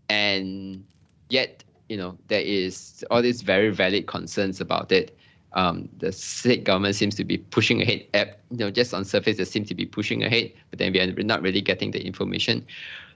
and 0.09 0.83
yet 1.29 1.63
you 1.89 1.97
know 1.97 2.17
there 2.27 2.41
is 2.41 3.03
all 3.11 3.21
these 3.21 3.41
very 3.41 3.69
valid 3.69 4.07
concerns 4.07 4.61
about 4.61 4.91
it. 4.91 5.17
Um, 5.53 5.89
the 5.99 6.11
state 6.11 6.63
government 6.63 6.95
seems 6.95 7.15
to 7.15 7.23
be 7.23 7.37
pushing 7.37 7.81
ahead. 7.81 8.07
At, 8.13 8.39
you 8.49 8.57
know, 8.57 8.71
just 8.71 8.93
on 8.93 9.05
surface, 9.05 9.37
they 9.37 9.45
seem 9.45 9.65
to 9.65 9.75
be 9.75 9.85
pushing 9.85 10.23
ahead, 10.23 10.51
but 10.71 10.79
then 10.79 10.91
we 10.91 10.99
are 10.99 11.23
not 11.23 11.43
really 11.43 11.61
getting 11.61 11.91
the 11.91 12.03
information. 12.03 12.65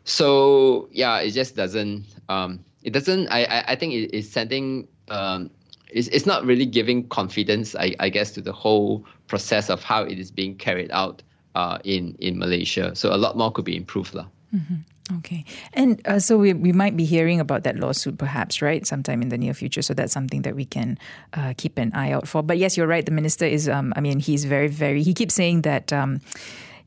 So 0.03 0.87
yeah, 0.91 1.17
it 1.19 1.31
just 1.31 1.55
doesn't. 1.55 2.05
Um, 2.29 2.63
it 2.83 2.93
doesn't. 2.93 3.27
I 3.29 3.43
I, 3.43 3.63
I 3.69 3.75
think 3.75 3.93
it, 3.93 4.15
it's 4.15 4.29
sending. 4.29 4.87
Um, 5.09 5.49
it's, 5.89 6.09
it's 6.09 6.25
not 6.25 6.45
really 6.45 6.65
giving 6.65 7.07
confidence, 7.07 7.73
I, 7.73 7.95
I 7.99 8.09
guess, 8.09 8.31
to 8.31 8.41
the 8.41 8.51
whole 8.51 9.05
process 9.27 9.69
of 9.69 9.83
how 9.83 10.03
it 10.03 10.19
is 10.19 10.31
being 10.31 10.55
carried 10.55 10.91
out 10.91 11.23
uh, 11.55 11.79
in 11.83 12.15
in 12.19 12.37
Malaysia. 12.37 12.95
So 12.95 13.13
a 13.13 13.17
lot 13.17 13.37
more 13.37 13.51
could 13.51 13.65
be 13.65 13.75
improved, 13.75 14.13
lah. 14.13 14.27
Mm-hmm. 14.53 14.75
Okay. 15.19 15.45
And 15.73 16.05
uh, 16.05 16.19
so 16.19 16.37
we, 16.37 16.53
we 16.53 16.73
might 16.73 16.97
be 16.97 17.05
hearing 17.05 17.39
about 17.39 17.63
that 17.63 17.77
lawsuit 17.77 18.17
perhaps, 18.17 18.61
right, 18.61 18.85
sometime 18.85 19.21
in 19.21 19.29
the 19.29 19.37
near 19.37 19.53
future. 19.53 19.81
So 19.81 19.93
that's 19.93 20.11
something 20.11 20.41
that 20.41 20.55
we 20.55 20.65
can 20.65 20.97
uh, 21.33 21.53
keep 21.55 21.77
an 21.77 21.93
eye 21.93 22.11
out 22.11 22.27
for. 22.27 22.43
But 22.43 22.57
yes, 22.57 22.75
you're 22.75 22.87
right. 22.87 23.05
The 23.05 23.11
minister 23.11 23.45
is, 23.45 23.69
um, 23.69 23.93
I 23.95 24.01
mean, 24.01 24.19
he's 24.19 24.43
very, 24.43 24.67
very, 24.67 25.03
he 25.03 25.13
keeps 25.13 25.33
saying 25.33 25.61
that. 25.61 25.93
Um, 25.93 26.21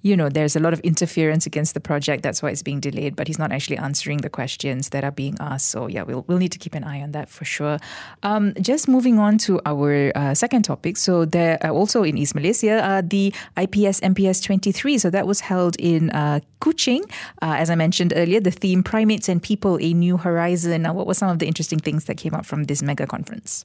you 0.03 0.17
know, 0.17 0.29
there's 0.29 0.57
a 0.57 0.61
lot 0.61 0.73
of 0.73 0.81
interference 0.81 1.47
against 1.47 1.75
the 1.75 1.81
project. 1.81 2.23
That's 2.23 2.43
why 2.43 2.51
it's 2.51 2.63
being 2.63 2.81
delayed. 2.81 3.17
But 3.17 3.27
he's 3.29 3.39
not 3.39 3.53
actually 3.53 3.77
answering 3.77 4.19
the 4.19 4.31
questions 4.31 4.91
that 4.91 5.05
are 5.05 5.11
being 5.11 5.37
asked. 5.41 5.71
So 5.71 5.87
yeah, 5.87 6.03
we'll 6.03 6.25
we'll 6.27 6.39
need 6.39 6.53
to 6.53 6.59
keep 6.59 6.75
an 6.75 6.85
eye 6.85 7.03
on 7.03 7.13
that 7.13 7.29
for 7.29 7.45
sure. 7.45 7.79
Um, 8.23 8.55
just 8.61 8.89
moving 8.89 9.19
on 9.19 9.39
to 9.39 9.61
our 9.67 10.13
uh, 10.15 10.35
second 10.35 10.63
topic. 10.63 10.97
So 10.97 11.25
there 11.25 11.59
uh, 11.65 11.71
also 11.71 12.03
in 12.03 12.17
East 12.17 12.35
Malaysia, 12.35 12.83
uh, 12.83 13.03
the 13.05 13.33
IPS 13.57 14.01
MPS 14.01 14.43
23. 14.45 14.99
So 14.99 15.11
that 15.11 15.27
was 15.27 15.41
held 15.41 15.77
in 15.79 16.11
uh, 16.11 16.41
Kuching. 16.61 17.03
Uh, 17.43 17.57
as 17.59 17.71
I 17.71 17.75
mentioned 17.75 18.13
earlier, 18.17 18.41
the 18.41 18.51
theme 18.51 18.83
"Primates 18.83 19.29
and 19.29 19.43
People: 19.43 19.79
A 19.81 19.93
New 19.93 20.17
Horizon." 20.17 20.83
Now, 20.83 20.95
what 20.95 21.07
were 21.07 21.15
some 21.15 21.29
of 21.29 21.39
the 21.39 21.47
interesting 21.47 21.79
things 21.79 22.05
that 22.05 22.17
came 22.17 22.35
out 22.35 22.47
from 22.47 22.65
this 22.65 22.83
mega 22.83 23.07
conference? 23.07 23.65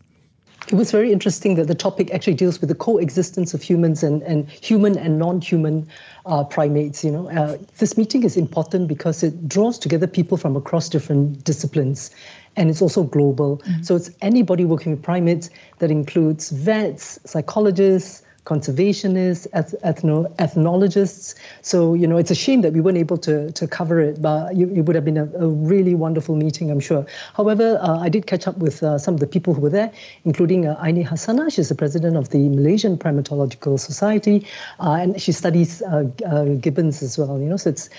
It 0.68 0.74
was 0.74 0.92
very 0.92 1.12
interesting 1.12 1.56
that 1.56 1.68
the 1.68 1.76
topic 1.76 2.12
actually 2.12 2.34
deals 2.34 2.60
with 2.60 2.70
the 2.70 2.76
coexistence 2.76 3.54
of 3.54 3.62
humans 3.62 4.02
and, 4.04 4.22
and 4.24 4.50
human 4.50 4.98
and 4.98 5.20
non-human 5.20 5.88
uh, 6.26 6.44
primates. 6.44 7.04
You 7.04 7.12
know, 7.12 7.30
uh, 7.30 7.58
this 7.78 7.98
meeting 7.98 8.24
is 8.24 8.36
important 8.36 8.88
because 8.88 9.22
it 9.22 9.48
draws 9.48 9.78
together 9.78 10.08
people 10.08 10.38
from 10.38 10.56
across 10.56 10.90
different 10.90 11.44
disciplines, 11.44 12.10
and 12.56 12.70
it's 12.70 12.82
also 12.82 13.04
global. 13.04 13.58
Mm-hmm. 13.58 13.84
So 13.84 13.96
it's 13.96 14.10
anybody 14.22 14.66
working 14.66 14.92
with 14.94 15.04
primates 15.04 15.50
that 15.80 15.92
includes 15.92 16.50
vets, 16.50 17.20
psychologists, 17.26 18.24
conservationists, 18.46 19.48
ethno, 19.50 20.34
ethnologists. 20.38 21.36
So, 21.62 21.96
you 21.96 22.08
know, 22.08 22.18
it's 22.18 22.32
a 22.32 22.36
shame 22.36 22.62
that 22.62 22.74
we 22.74 22.80
weren't 22.80 22.98
able 22.98 23.18
to, 23.18 23.52
to 23.52 23.68
cover 23.68 24.00
it, 24.00 24.22
but 24.22 24.54
it 24.54 24.86
would 24.86 24.96
have 24.96 25.04
been 25.04 25.18
a, 25.18 25.26
a, 25.40 25.48
really 25.48 25.96
wonderful 25.96 26.36
meeting, 26.36 26.70
I'm 26.70 26.80
sure. 26.80 27.06
However, 27.34 27.80
uh, 27.82 28.00
I 28.00 28.10
did 28.10 28.28
catch 28.28 28.48
up 28.48 28.58
with 28.58 28.84
uh, 28.84 29.00
some 29.00 29.16
of 29.16 29.20
the 29.20 29.28
people 29.28 29.54
who 29.56 29.62
were 29.62 29.70
there, 29.70 29.92
including 30.26 30.68
uh, 30.68 30.76
Aini 30.82 31.06
Hasanah. 31.06 31.52
She's 31.52 31.70
the 31.70 31.76
president 31.76 32.18
of 32.18 32.30
the 32.30 32.50
Malaysian 32.50 32.98
Primatological 32.98 33.80
Society, 33.80 34.46
uh, 34.80 34.92
and 35.02 35.20
she 35.20 35.32
studies 35.32 35.82
uh, 35.82 36.06
uh, 36.26 36.44
gibbons 36.62 37.02
as 37.02 37.18
well, 37.18 37.40
you 37.40 37.50
know. 37.50 37.58
So, 37.58 37.72
it's, 37.72 37.90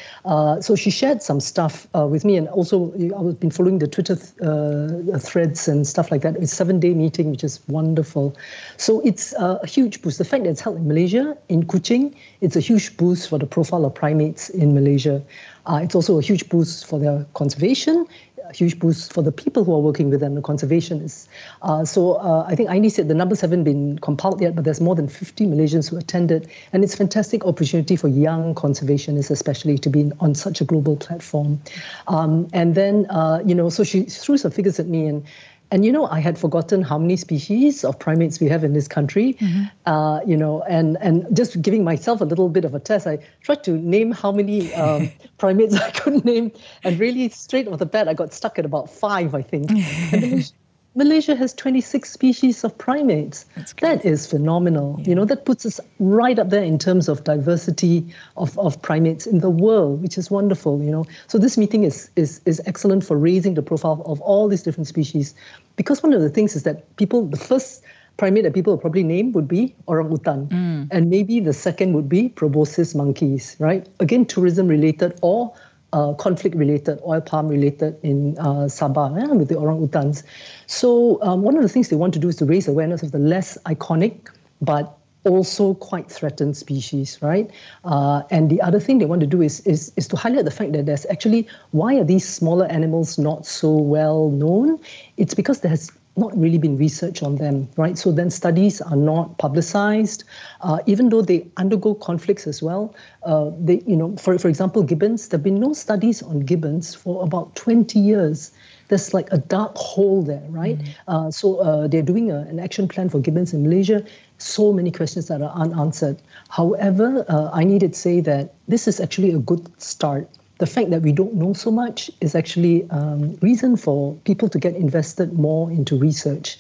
so 0.67 0.77
she 0.77 0.91
shared 0.91 1.23
some 1.23 1.41
stuff 1.41 1.89
with 1.93 2.25
me, 2.25 2.37
and 2.37 2.49
also 2.49 2.93
I've 3.19 3.41
been 3.41 3.51
following 3.51 3.81
the 3.81 3.89
Twitter 3.89 4.15
th- 4.15 5.23
threads 5.23 5.67
and 5.67 5.87
stuff 5.87 6.13
like 6.13 6.23
that. 6.23 6.37
It's 6.37 6.53
a 6.53 6.57
seven 6.57 6.79
day 6.79 6.95
meeting, 6.95 7.31
which 7.33 7.43
is 7.43 7.61
wonderful. 7.67 8.37
So, 8.77 9.01
it's 9.01 9.33
a 9.33 9.67
huge 9.67 10.03
boost. 10.03 10.19
The 10.19 10.36
fact 10.37 10.45
that 10.45 10.51
it's 10.51 10.61
held 10.61 10.77
in 10.77 10.87
Malaysia, 10.87 11.37
in 11.49 11.65
Kuching, 11.65 12.15
it's 12.41 12.57
a 12.57 12.61
huge 12.61 12.97
boost 12.97 13.29
for 13.29 13.39
the 13.39 13.47
profile 13.47 13.85
of 13.87 13.95
primates 13.95 14.51
in 14.51 14.75
Malaysia. 14.75 15.23
Uh, 15.65 15.81
it's 15.83 15.95
also 15.95 16.19
a 16.19 16.23
huge 16.23 16.49
boost 16.49 16.87
for 16.87 16.99
their 16.99 17.27
conservation, 17.33 18.07
a 18.49 18.53
huge 18.53 18.79
boost 18.79 19.13
for 19.13 19.23
the 19.23 19.33
people 19.33 19.65
who 19.65 19.73
are 19.75 19.81
working 19.81 20.11
with 20.11 20.21
them, 20.21 20.35
the 20.35 20.43
conservationists. 20.43 21.27
Uh, 21.63 21.85
so 21.85 22.15
uh, 22.15 22.45
I 22.47 22.55
think 22.55 22.69
Aini 22.69 22.93
said 22.93 23.09
the 23.09 23.15
numbers 23.15 23.41
haven't 23.41 23.65
been 23.65 23.99
compiled 23.99 24.41
yet, 24.43 24.55
but 24.55 24.65
there's 24.65 24.81
more 24.81 24.95
than 24.95 25.09
50 25.09 25.47
Malaysians 25.47 25.89
who 25.89 25.97
attended. 25.97 26.49
And 26.73 26.85
it's 26.85 26.95
a 26.95 26.97
fantastic 26.99 27.45
opportunity 27.45 27.97
for 27.97 28.09
young 28.09 28.55
conservationists, 28.55 29.31
especially, 29.31 29.79
to 29.79 29.89
be 29.89 30.13
on 30.21 30.35
such 30.35 30.61
a 30.61 30.65
global 30.65 30.97
platform. 30.97 31.61
Um, 32.09 32.49
and 32.53 32.75
then, 32.75 33.07
uh, 33.11 33.43
you 33.45 33.55
know, 33.55 33.71
so 33.71 33.83
she 33.85 34.03
threw 34.03 34.37
some 34.37 34.53
figures 34.53 34.79
at 34.79 34.87
me 34.87 35.07
and 35.07 35.25
and 35.71 35.85
you 35.85 35.93
know, 35.93 36.07
I 36.07 36.21
had 36.21 36.39
forgotten 36.39 36.83
how 36.83 36.99
many 36.99 37.17
species 37.17 37.85
of 37.85 37.99
primates 37.99 38.41
we 38.41 38.49
have 38.49 38.63
in 38.63 38.73
this 38.73 38.87
country. 38.87 39.35
Mm-hmm. 39.35 39.65
Uh, 39.85 40.21
you 40.25 40.37
know, 40.37 40.63
and 40.63 40.97
and 41.01 41.27
just 41.37 41.61
giving 41.61 41.83
myself 41.85 42.21
a 42.21 42.25
little 42.25 42.49
bit 42.49 42.65
of 42.65 42.75
a 42.75 42.81
test, 42.81 43.07
I 43.07 43.19
tried 43.43 43.65
to 43.65 43.73
name 43.73 44.13
how 44.13 44.33
many 44.33 44.73
um, 44.75 45.11
primates 45.39 45.75
I 45.81 45.91
could 45.91 46.25
name, 46.25 46.53
and 46.85 46.99
really 46.99 47.29
straight 47.31 47.67
off 47.69 47.79
the 47.79 47.87
bat, 47.87 48.09
I 48.09 48.15
got 48.15 48.33
stuck 48.33 48.59
at 48.59 48.65
about 48.65 48.91
five, 48.91 49.35
I 49.35 49.43
think. 49.43 49.71
Malaysia 50.97 51.37
has 51.37 51.53
26 51.53 52.11
species 52.11 52.65
of 52.65 52.77
primates. 52.79 53.45
That 53.83 54.05
is 54.05 54.27
phenomenal. 54.27 54.97
Yeah. 55.01 55.11
You 55.11 55.15
know, 55.15 55.25
that 55.27 55.45
puts 55.45 55.67
us 55.67 55.79
right 56.01 56.39
up 56.39 56.49
there 56.49 56.65
in 56.65 56.79
terms 56.79 57.09
of 57.09 57.23
diversity 57.23 58.07
of, 58.39 58.59
of 58.59 58.81
primates 58.81 59.27
in 59.27 59.41
the 59.41 59.51
world, 59.51 60.03
which 60.03 60.17
is 60.17 60.31
wonderful, 60.31 60.83
you 60.83 60.91
know. 60.91 61.05
So 61.27 61.37
this 61.37 61.59
meeting 61.59 61.85
is, 61.85 62.11
is, 62.17 62.41
is 62.47 62.63
excellent 62.65 63.05
for 63.05 63.19
raising 63.19 63.55
the 63.55 63.63
profile 63.63 64.03
of 64.07 64.23
all 64.23 64.49
these 64.49 64.63
different 64.63 64.87
species. 64.87 65.35
Because 65.77 66.03
one 66.03 66.15
of 66.15 66.23
the 66.23 66.31
things 66.31 66.57
is 66.57 66.63
that 66.63 66.97
people, 66.97 67.27
the 67.27 67.37
first 67.37 67.85
primate 68.17 68.45
that 68.45 68.55
people 68.55 68.73
will 68.73 68.81
probably 68.81 69.03
name 69.03 69.33
would 69.33 69.47
be 69.47 69.75
orangutan. 69.87 70.47
Mm. 70.47 70.89
And 70.91 71.11
maybe 71.11 71.41
the 71.41 71.53
second 71.53 71.93
would 71.93 72.09
be 72.09 72.31
proboscis 72.31 72.95
monkeys, 72.95 73.57
right? 73.59 73.87
Again, 74.01 74.25
tourism 74.25 74.67
related 74.69 75.19
or 75.21 75.53
uh, 75.93 76.13
conflict 76.15 76.57
related, 76.57 77.01
oil 77.07 77.21
palm 77.21 77.49
related 77.49 77.99
in 78.03 78.37
uh, 78.39 78.67
Sabah 78.67 79.37
with 79.37 79.49
the 79.49 79.55
orangutans. 79.55 80.23
So 80.67 81.23
um, 81.23 81.43
one 81.43 81.57
of 81.57 81.63
the 81.63 81.69
things 81.69 81.89
they 81.89 81.97
want 81.97 82.15
to 82.15 82.21
do 82.21 82.29
is 82.29 82.37
to 82.37 82.45
raise 82.45 82.69
awareness 82.69 83.03
of 83.03 83.13
the 83.13 83.19
less 83.19 83.57
iconic 83.67 84.29
but 84.61 84.99
also 85.25 85.75
quite 85.75 86.11
threatened 86.11 86.57
species, 86.57 87.19
right? 87.21 87.51
Uh, 87.85 88.23
and 88.31 88.49
the 88.49 88.63
other 88.63 88.81
thing 88.81 88.99
they 88.99 89.07
want 89.07 89.21
to 89.21 89.27
do 89.27 89.43
is, 89.43 89.61
is 89.61 89.93
is 89.97 90.09
to 90.09 90.17
highlight 90.17 90.45
the 90.45 90.51
fact 90.51 90.73
that 90.73 90.87
there's 90.87 91.05
actually 91.07 91.49
why 91.73 91.97
are 91.97 92.05
these 92.05 92.27
smaller 92.27 92.67
animals 92.67 93.19
not 93.19 93.45
so 93.45 93.71
well 93.71 94.31
known? 94.31 94.79
It's 95.17 95.35
because 95.35 95.61
there 95.61 95.71
has 95.71 95.91
not 96.17 96.37
really 96.37 96.59
been 96.59 96.77
research 96.79 97.23
on 97.23 97.37
them, 97.37 97.69
right? 97.77 97.99
So 97.99 98.11
then 98.11 98.31
studies 98.31 98.81
are 98.81 98.97
not 98.97 99.39
publicized, 99.39 100.25
uh, 100.63 100.79
even 100.87 101.11
though 101.11 101.23
they 101.23 101.47
undergo 101.57 101.95
conflicts 101.95 102.47
as 102.47 102.63
well. 102.63 102.95
Uh, 103.23 103.51
they, 103.59 103.83
you 103.87 103.97
know, 103.97 104.17
for 104.17 104.39
for 104.39 104.49
example, 104.49 104.83
gibbons. 104.83 105.29
There've 105.29 105.43
been 105.43 105.61
no 105.61 105.73
studies 105.73 106.23
on 106.23 106.41
gibbons 106.41 106.95
for 106.95 107.23
about 107.23 107.55
20 107.55 107.99
years. 107.99 108.53
There's 108.89 109.13
like 109.13 109.33
a 109.33 109.39
dark 109.39 109.77
hole 109.77 110.23
there, 110.23 110.45
right? 110.49 110.79
Mm. 110.79 110.95
Uh, 111.09 111.31
so 111.31 111.57
uh, 111.57 111.89
they're 111.89 112.03
doing 112.03 112.31
a, 112.31 112.39
an 112.39 112.61
action 112.61 112.89
plan 112.89 113.09
for 113.09 113.19
gibbons 113.19 113.53
in 113.53 113.63
Malaysia. 113.63 114.05
So 114.39 114.73
many 114.73 114.91
questions 114.91 115.29
that 115.29 115.43
are 115.43 115.53
unanswered. 115.55 116.23
However, 116.49 117.25
uh, 117.29 117.51
I 117.53 117.65
needed 117.65 117.95
to 117.95 117.99
say 117.99 118.21
that 118.21 118.55
this 118.69 118.87
is 118.87 119.01
actually 119.01 119.33
a 119.33 119.39
good 119.39 119.69
start 119.83 120.29
the 120.59 120.67
fact 120.67 120.91
that 120.91 121.03
we 121.03 121.13
don't 121.13 121.35
know 121.35 121.53
so 121.53 121.71
much 121.71 122.11
is 122.21 122.35
actually 122.35 122.89
um, 122.91 123.37
reason 123.43 123.77
for 123.77 124.15
people 124.25 124.49
to 124.49 124.59
get 124.59 124.75
invested 124.75 125.33
more 125.35 125.71
into 125.71 125.99
research. 125.99 126.59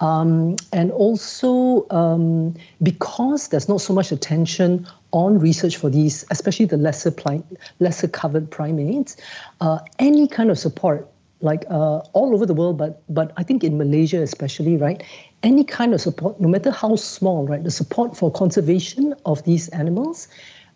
Um, 0.00 0.56
and 0.72 0.90
also 0.92 1.86
um, 1.90 2.54
because 2.82 3.48
there's 3.48 3.68
not 3.68 3.82
so 3.82 3.92
much 3.92 4.12
attention 4.12 4.86
on 5.12 5.38
research 5.38 5.76
for 5.76 5.90
these, 5.90 6.24
especially 6.30 6.66
the 6.66 6.78
lesser 6.78 7.10
pri- 7.10 7.42
lesser 7.80 8.08
covered 8.08 8.50
primates, 8.50 9.16
uh, 9.60 9.78
any 9.98 10.26
kind 10.26 10.50
of 10.50 10.58
support, 10.58 11.06
like 11.42 11.64
uh, 11.70 11.98
all 12.12 12.34
over 12.34 12.46
the 12.46 12.54
world, 12.54 12.78
but 12.78 13.02
but 13.08 13.32
I 13.36 13.42
think 13.42 13.62
in 13.62 13.76
Malaysia 13.76 14.22
especially, 14.22 14.76
right? 14.76 15.02
Any 15.42 15.64
kind 15.64 15.92
of 15.92 16.00
support, 16.00 16.40
no 16.40 16.48
matter 16.48 16.70
how 16.70 16.96
small, 16.96 17.46
right? 17.46 17.62
The 17.62 17.70
support 17.70 18.16
for 18.16 18.30
conservation 18.30 19.14
of 19.26 19.42
these 19.44 19.68
animals 19.70 20.28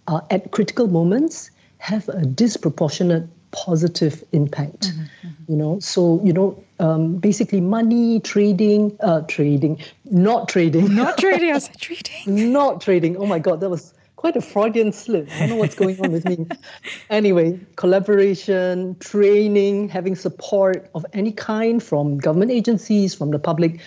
uh, 0.06 0.20
at 0.30 0.50
critical 0.50 0.86
moments 0.86 1.50
have 1.84 2.08
a 2.08 2.24
disproportionate 2.24 3.28
positive 3.50 4.24
impact 4.32 4.88
mm-hmm, 4.88 5.02
mm-hmm. 5.02 5.52
you 5.52 5.56
know? 5.56 5.78
So 5.80 6.20
you 6.24 6.32
know 6.32 6.64
um, 6.80 7.16
basically 7.16 7.60
money 7.60 8.20
trading 8.20 8.96
uh, 9.00 9.20
trading 9.28 9.78
not 10.04 10.48
trading. 10.48 10.94
Not 10.94 11.18
trading 11.24 11.52
i 11.52 11.58
said 11.58 11.78
trading? 11.78 12.52
Not 12.52 12.80
trading. 12.80 13.16
Oh 13.18 13.26
my 13.26 13.38
god 13.38 13.60
that 13.60 13.68
was 13.68 13.92
quite 14.16 14.34
a 14.34 14.40
freudian 14.40 14.92
slip. 14.92 15.30
I 15.30 15.40
don't 15.40 15.50
know 15.50 15.56
what's 15.56 15.74
going 15.74 16.00
on 16.00 16.10
with 16.10 16.24
me. 16.24 16.46
Anyway 17.10 17.60
collaboration 17.76 18.96
training 18.98 19.90
having 19.90 20.16
support 20.16 20.88
of 20.94 21.04
any 21.12 21.32
kind 21.32 21.82
from 21.82 22.16
government 22.16 22.50
agencies 22.50 23.14
from 23.14 23.30
the 23.30 23.38
public 23.38 23.80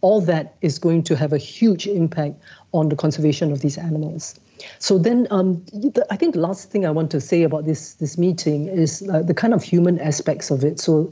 all 0.00 0.20
that 0.20 0.56
is 0.62 0.78
going 0.78 1.02
to 1.04 1.14
have 1.16 1.32
a 1.32 1.38
huge 1.38 1.86
impact 1.86 2.42
on 2.72 2.88
the 2.88 2.96
conservation 2.96 3.52
of 3.52 3.60
these 3.60 3.78
animals 3.78 4.38
so 4.78 4.98
then, 4.98 5.26
um, 5.30 5.64
I 6.10 6.16
think 6.16 6.34
the 6.34 6.40
last 6.40 6.70
thing 6.70 6.86
I 6.86 6.90
want 6.90 7.10
to 7.12 7.20
say 7.20 7.42
about 7.42 7.64
this 7.64 7.94
this 7.94 8.18
meeting 8.18 8.68
is 8.68 9.08
uh, 9.12 9.22
the 9.22 9.34
kind 9.34 9.54
of 9.54 9.62
human 9.62 9.98
aspects 9.98 10.50
of 10.50 10.64
it. 10.64 10.80
So, 10.80 11.10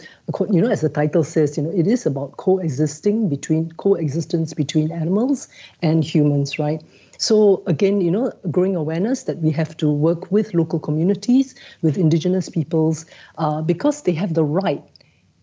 you 0.50 0.60
know, 0.60 0.70
as 0.70 0.80
the 0.80 0.88
title 0.88 1.24
says, 1.24 1.56
you 1.56 1.64
know, 1.64 1.70
it 1.70 1.86
is 1.86 2.06
about 2.06 2.36
coexisting 2.36 3.28
between 3.28 3.72
coexistence 3.72 4.54
between 4.54 4.92
animals 4.92 5.48
and 5.82 6.04
humans, 6.04 6.58
right? 6.58 6.82
So 7.18 7.62
again, 7.66 8.00
you 8.00 8.10
know, 8.10 8.32
growing 8.50 8.76
awareness 8.76 9.24
that 9.24 9.38
we 9.38 9.50
have 9.50 9.76
to 9.78 9.90
work 9.90 10.30
with 10.32 10.54
local 10.54 10.78
communities, 10.78 11.54
with 11.82 11.98
indigenous 11.98 12.48
peoples, 12.48 13.04
uh, 13.36 13.60
because 13.62 14.02
they 14.02 14.12
have 14.12 14.34
the 14.34 14.44
right 14.44 14.82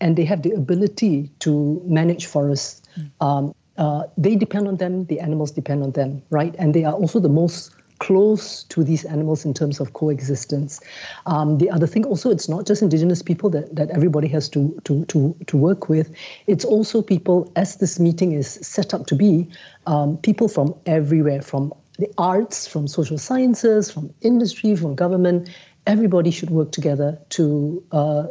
and 0.01 0.15
they 0.15 0.25
have 0.25 0.41
the 0.41 0.51
ability 0.51 1.29
to 1.39 1.81
manage 1.85 2.25
forests. 2.25 2.81
Mm. 2.97 3.11
Um, 3.21 3.55
uh, 3.77 4.03
they 4.17 4.35
depend 4.35 4.67
on 4.67 4.77
them, 4.77 5.05
the 5.05 5.19
animals 5.19 5.51
depend 5.51 5.83
on 5.83 5.91
them, 5.91 6.21
right? 6.29 6.55
And 6.57 6.73
they 6.73 6.83
are 6.83 6.93
also 6.93 7.19
the 7.19 7.29
most 7.29 7.71
close 7.99 8.63
to 8.63 8.83
these 8.83 9.05
animals 9.05 9.45
in 9.45 9.53
terms 9.53 9.79
of 9.79 9.93
coexistence. 9.93 10.79
Um, 11.25 11.57
the 11.57 11.69
other 11.69 11.87
thing 11.87 12.05
also, 12.05 12.29
it's 12.29 12.47
not 12.47 12.65
just 12.65 12.81
indigenous 12.81 13.21
people 13.21 13.49
that, 13.51 13.75
that 13.75 13.89
everybody 13.89 14.27
has 14.29 14.49
to, 14.49 14.79
to, 14.83 15.05
to, 15.05 15.35
to 15.47 15.57
work 15.57 15.89
with. 15.89 16.13
It's 16.45 16.65
also 16.65 17.01
people, 17.01 17.51
as 17.55 17.77
this 17.77 17.99
meeting 17.99 18.33
is 18.33 18.47
set 18.47 18.93
up 18.93 19.07
to 19.07 19.15
be, 19.15 19.49
um, 19.87 20.17
people 20.17 20.47
from 20.47 20.75
everywhere, 20.85 21.41
from 21.41 21.73
the 21.97 22.07
arts, 22.17 22.67
from 22.67 22.87
social 22.87 23.17
sciences, 23.17 23.89
from 23.89 24.13
industry, 24.21 24.75
from 24.75 24.93
government. 24.95 25.49
Everybody 25.87 26.31
should 26.31 26.51
work 26.51 26.71
together 26.71 27.17
to 27.29 27.83
uh, 27.91 28.27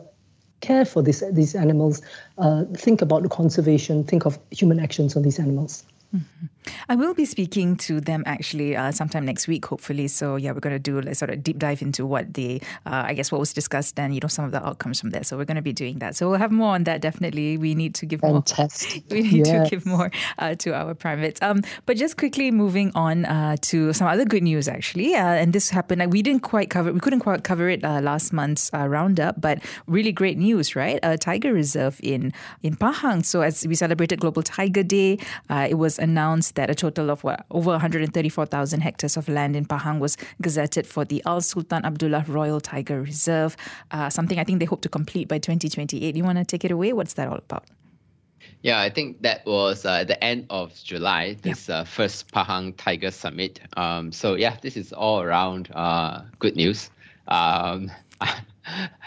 care 0.66 0.84
for 0.84 1.02
this, 1.02 1.22
these 1.32 1.54
animals, 1.54 2.02
uh, 2.38 2.64
think 2.74 3.02
about 3.02 3.22
the 3.22 3.28
conservation, 3.28 4.04
think 4.04 4.26
of 4.26 4.38
human 4.50 4.80
actions 4.80 5.16
on 5.16 5.22
these 5.22 5.38
animals. 5.38 5.84
Mm-hmm. 6.14 6.46
I 6.88 6.94
will 6.94 7.14
be 7.14 7.24
speaking 7.24 7.76
to 7.76 8.00
them 8.00 8.22
actually 8.26 8.76
uh, 8.76 8.92
sometime 8.92 9.24
next 9.24 9.48
week, 9.48 9.66
hopefully. 9.66 10.08
So 10.08 10.36
yeah, 10.36 10.52
we're 10.52 10.60
going 10.60 10.74
to 10.74 10.78
do 10.78 10.98
a 10.98 11.14
sort 11.14 11.30
of 11.30 11.42
deep 11.42 11.58
dive 11.58 11.82
into 11.82 12.06
what 12.06 12.34
the, 12.34 12.60
uh, 12.84 13.04
I 13.06 13.14
guess, 13.14 13.30
what 13.30 13.40
was 13.40 13.52
discussed 13.52 13.98
and 13.98 14.14
you 14.14 14.20
know 14.20 14.28
some 14.28 14.44
of 14.44 14.52
the 14.52 14.64
outcomes 14.64 15.00
from 15.00 15.10
there. 15.10 15.24
So 15.24 15.36
we're 15.36 15.44
going 15.44 15.56
to 15.56 15.62
be 15.62 15.72
doing 15.72 15.98
that. 15.98 16.16
So 16.16 16.28
we'll 16.28 16.38
have 16.38 16.52
more 16.52 16.74
on 16.74 16.84
that. 16.84 17.00
Definitely, 17.00 17.58
we 17.58 17.74
need 17.74 17.94
to 17.96 18.06
give 18.06 18.20
Fantastic. 18.20 19.10
more. 19.10 19.16
We 19.16 19.22
need 19.22 19.46
yes. 19.46 19.68
to 19.68 19.70
give 19.70 19.86
more 19.86 20.10
uh, 20.38 20.54
to 20.56 20.74
our 20.74 20.94
privates. 20.94 21.40
Um, 21.40 21.62
but 21.86 21.96
just 21.96 22.16
quickly 22.16 22.50
moving 22.50 22.92
on 22.94 23.24
uh, 23.24 23.56
to 23.62 23.92
some 23.92 24.06
other 24.06 24.24
good 24.24 24.42
news 24.42 24.68
actually, 24.68 25.14
uh, 25.14 25.24
and 25.24 25.52
this 25.52 25.70
happened. 25.70 26.12
we 26.12 26.22
didn't 26.22 26.42
quite 26.42 26.70
cover. 26.70 26.92
We 26.92 27.00
couldn't 27.00 27.20
quite 27.20 27.44
cover 27.44 27.68
it 27.68 27.84
uh, 27.84 28.00
last 28.00 28.32
month's 28.32 28.70
roundup, 28.72 29.40
but 29.40 29.62
really 29.86 30.12
great 30.12 30.38
news, 30.38 30.76
right? 30.76 30.98
A 31.02 31.16
tiger 31.16 31.52
reserve 31.52 32.00
in 32.02 32.32
in 32.62 32.76
Pahang. 32.76 33.24
So 33.24 33.40
as 33.40 33.66
we 33.66 33.74
celebrated 33.74 34.20
Global 34.20 34.42
Tiger 34.42 34.82
Day, 34.82 35.18
it 35.50 35.78
was 35.78 35.98
announced 35.98 36.55
that 36.56 36.68
a 36.68 36.74
total 36.74 37.10
of 37.10 37.22
what, 37.24 37.46
over 37.50 37.70
134,000 37.70 38.80
hectares 38.80 39.16
of 39.16 39.28
land 39.28 39.56
in 39.56 39.64
Pahang 39.64 39.98
was 39.98 40.16
gazetted 40.42 40.86
for 40.86 41.04
the 41.04 41.22
Al 41.24 41.40
Sultan 41.40 41.84
Abdullah 41.84 42.24
Royal 42.28 42.60
Tiger 42.60 43.00
Reserve, 43.00 43.56
uh, 43.92 44.10
something 44.10 44.38
I 44.38 44.44
think 44.44 44.58
they 44.58 44.66
hope 44.66 44.82
to 44.82 44.88
complete 44.88 45.28
by 45.28 45.38
2028. 45.38 46.16
You 46.16 46.24
want 46.24 46.38
to 46.38 46.44
take 46.44 46.64
it 46.64 46.70
away? 46.70 46.92
What's 46.92 47.14
that 47.14 47.28
all 47.28 47.38
about? 47.38 47.64
Yeah, 48.62 48.80
I 48.80 48.90
think 48.90 49.22
that 49.22 49.46
was 49.46 49.84
uh, 49.84 50.04
the 50.04 50.22
end 50.22 50.46
of 50.50 50.74
July, 50.82 51.36
this 51.42 51.68
uh, 51.68 51.84
first 51.84 52.32
Pahang 52.32 52.74
Tiger 52.76 53.10
Summit. 53.10 53.60
Um, 53.76 54.10
so, 54.12 54.34
yeah, 54.34 54.56
this 54.60 54.76
is 54.76 54.92
all 54.92 55.20
around 55.22 55.70
uh, 55.74 56.22
good 56.38 56.56
news. 56.56 56.90
Um, 57.28 57.90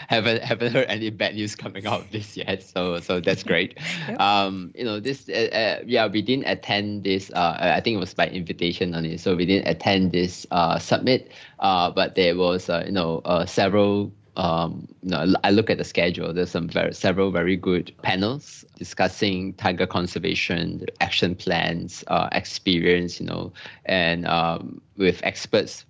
haven't 0.08 0.42
haven't 0.42 0.72
heard 0.72 0.86
any 0.88 1.10
bad 1.10 1.34
news 1.34 1.54
coming 1.54 1.86
out 1.86 2.00
of 2.00 2.10
this 2.10 2.36
yet, 2.36 2.62
so 2.62 3.00
so 3.00 3.20
that's 3.20 3.42
great. 3.42 3.78
yep. 4.08 4.20
Um, 4.20 4.72
you 4.74 4.84
know, 4.84 5.00
this 5.00 5.28
uh, 5.28 5.78
uh, 5.80 5.84
yeah, 5.86 6.06
we 6.06 6.22
didn't 6.22 6.46
attend 6.46 7.04
this. 7.04 7.30
Uh, 7.32 7.56
I 7.60 7.80
think 7.80 7.96
it 7.96 8.00
was 8.00 8.14
by 8.14 8.28
invitation 8.28 8.94
only, 8.94 9.16
so 9.16 9.36
we 9.36 9.46
didn't 9.46 9.68
attend 9.68 10.12
this 10.12 10.46
uh, 10.50 10.78
summit. 10.78 11.30
Uh, 11.58 11.90
but 11.90 12.14
there 12.14 12.36
was 12.36 12.68
uh, 12.68 12.84
you 12.86 12.92
know 12.92 13.20
uh, 13.24 13.46
several. 13.46 14.12
Um, 14.36 14.86
you 15.02 15.10
know, 15.10 15.34
I 15.44 15.50
look 15.50 15.68
at 15.68 15.76
the 15.76 15.84
schedule. 15.84 16.32
There's 16.32 16.50
some 16.50 16.68
very 16.68 16.94
several 16.94 17.30
very 17.30 17.56
good 17.56 17.92
panels 18.02 18.64
discussing 18.78 19.52
tiger 19.54 19.86
conservation, 19.86 20.86
action 21.00 21.34
plans, 21.34 22.04
uh, 22.06 22.28
experience. 22.32 23.20
You 23.20 23.26
know, 23.26 23.52
and 23.84 24.26
um, 24.26 24.80
with 24.96 25.20
experts 25.24 25.84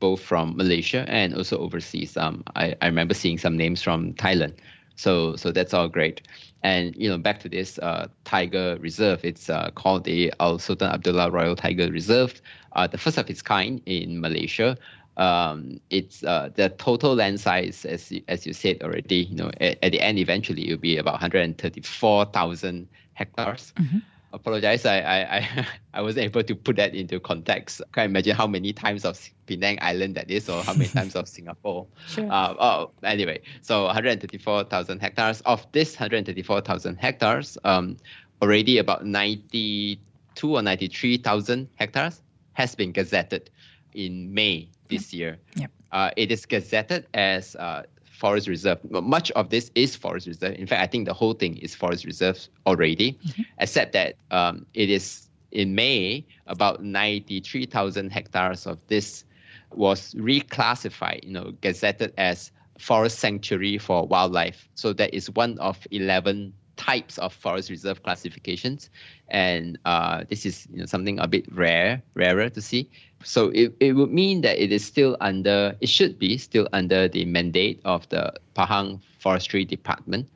both 0.00 0.20
from 0.20 0.56
Malaysia 0.56 1.04
and 1.08 1.34
also 1.34 1.58
overseas. 1.58 2.16
Um, 2.16 2.42
I, 2.56 2.74
I 2.82 2.86
remember 2.86 3.14
seeing 3.14 3.38
some 3.38 3.56
names 3.56 3.82
from 3.82 4.14
Thailand. 4.14 4.54
So 4.96 5.36
so 5.36 5.52
that's 5.52 5.72
all 5.72 5.88
great. 5.88 6.22
And 6.62 6.94
you 6.96 7.08
know, 7.08 7.18
back 7.18 7.38
to 7.40 7.48
this 7.48 7.78
uh, 7.78 8.08
tiger 8.24 8.76
reserve. 8.80 9.24
It's 9.24 9.48
uh, 9.48 9.70
called 9.74 10.04
the 10.04 10.32
Al 10.40 10.58
Sultan 10.58 10.90
Abdullah 10.90 11.30
Royal 11.30 11.54
Tiger 11.54 11.90
Reserve, 11.90 12.42
uh, 12.72 12.86
the 12.88 12.98
first 12.98 13.16
of 13.16 13.30
its 13.30 13.40
kind 13.40 13.80
in 13.86 14.20
Malaysia. 14.20 14.76
Um, 15.16 15.80
it's 15.90 16.22
uh, 16.24 16.50
the 16.54 16.68
total 16.70 17.14
land 17.14 17.40
size, 17.40 17.84
as 17.84 18.12
as 18.26 18.46
you 18.46 18.52
said 18.52 18.82
already. 18.82 19.26
You 19.30 19.36
know, 19.36 19.50
at, 19.60 19.78
at 19.82 19.92
the 19.92 20.00
end, 20.00 20.18
eventually, 20.18 20.68
it 20.68 20.70
will 20.72 20.78
be 20.78 20.96
about 20.96 21.14
134,000 21.14 22.88
hectares. 23.14 23.72
Mm-hmm 23.78 23.98
apologize. 24.32 24.84
I, 24.86 24.98
I, 24.98 25.66
I 25.94 26.02
wasn't 26.02 26.26
able 26.26 26.42
to 26.42 26.54
put 26.54 26.76
that 26.76 26.94
into 26.94 27.20
context. 27.20 27.80
I 27.82 27.94
can't 27.94 28.10
imagine 28.10 28.36
how 28.36 28.46
many 28.46 28.72
times 28.72 29.04
of 29.04 29.18
Penang 29.46 29.78
Island 29.80 30.14
that 30.16 30.30
is, 30.30 30.48
or 30.48 30.62
how 30.62 30.72
many 30.74 30.88
times 30.88 31.16
of 31.16 31.28
Singapore. 31.28 31.86
Sure. 32.08 32.30
Uh, 32.30 32.54
oh, 32.58 32.90
anyway, 33.02 33.40
so 33.62 33.84
134,000 33.84 35.00
hectares. 35.00 35.40
Of 35.42 35.66
this 35.72 35.94
134,000 35.94 36.96
hectares, 36.96 37.58
um, 37.64 37.96
already 38.42 38.78
about 38.78 39.04
92 39.04 40.56
or 40.56 40.62
93,000 40.62 41.68
hectares 41.76 42.22
has 42.52 42.74
been 42.74 42.92
gazetted 42.92 43.48
in 43.94 44.32
May 44.34 44.68
this 44.88 45.12
yep. 45.12 45.18
year. 45.18 45.38
Yep. 45.56 45.70
Uh, 45.90 46.10
it 46.16 46.30
is 46.30 46.44
gazetted 46.44 47.04
as 47.14 47.56
uh, 47.56 47.82
forest 48.18 48.48
reserve. 48.48 48.78
Much 48.90 49.30
of 49.32 49.50
this 49.50 49.70
is 49.76 49.94
forest 49.94 50.26
reserve. 50.26 50.56
In 50.56 50.66
fact, 50.66 50.82
I 50.82 50.86
think 50.88 51.06
the 51.06 51.14
whole 51.14 51.34
thing 51.34 51.56
is 51.58 51.76
forest 51.76 52.04
reserve 52.04 52.48
already, 52.66 53.12
mm-hmm. 53.12 53.42
except 53.60 53.92
that 53.92 54.16
um, 54.32 54.66
it 54.74 54.90
is 54.90 55.28
in 55.52 55.76
May 55.76 56.26
about 56.48 56.82
93,000 56.82 58.10
hectares 58.10 58.66
of 58.66 58.78
this 58.88 59.24
was 59.72 60.14
reclassified, 60.14 61.22
you 61.22 61.30
know, 61.30 61.52
gazetted 61.62 62.12
as 62.18 62.50
forest 62.78 63.20
sanctuary 63.20 63.78
for 63.78 64.04
wildlife. 64.04 64.68
So 64.74 64.92
that 64.94 65.14
is 65.14 65.30
one 65.30 65.56
of 65.60 65.78
11 65.92 66.52
types 66.78 67.18
of 67.18 67.34
forest 67.34 67.68
reserve 67.68 68.02
classifications, 68.02 68.88
and 69.28 69.78
uh, 69.84 70.24
this 70.30 70.46
is 70.46 70.66
you 70.72 70.78
know, 70.78 70.86
something 70.86 71.18
a 71.18 71.26
bit 71.28 71.44
rare, 71.52 72.00
rarer 72.14 72.48
to 72.48 72.62
see. 72.62 72.88
So 73.24 73.50
it, 73.50 73.74
it 73.80 73.92
would 73.92 74.12
mean 74.12 74.40
that 74.42 74.62
it 74.62 74.72
is 74.72 74.84
still 74.84 75.16
under, 75.20 75.76
it 75.80 75.88
should 75.88 76.18
be 76.18 76.38
still 76.38 76.68
under 76.72 77.08
the 77.08 77.24
mandate 77.26 77.80
of 77.84 78.08
the 78.08 78.32
Pahang 78.54 79.00
Forestry 79.18 79.64
Department. 79.64 80.28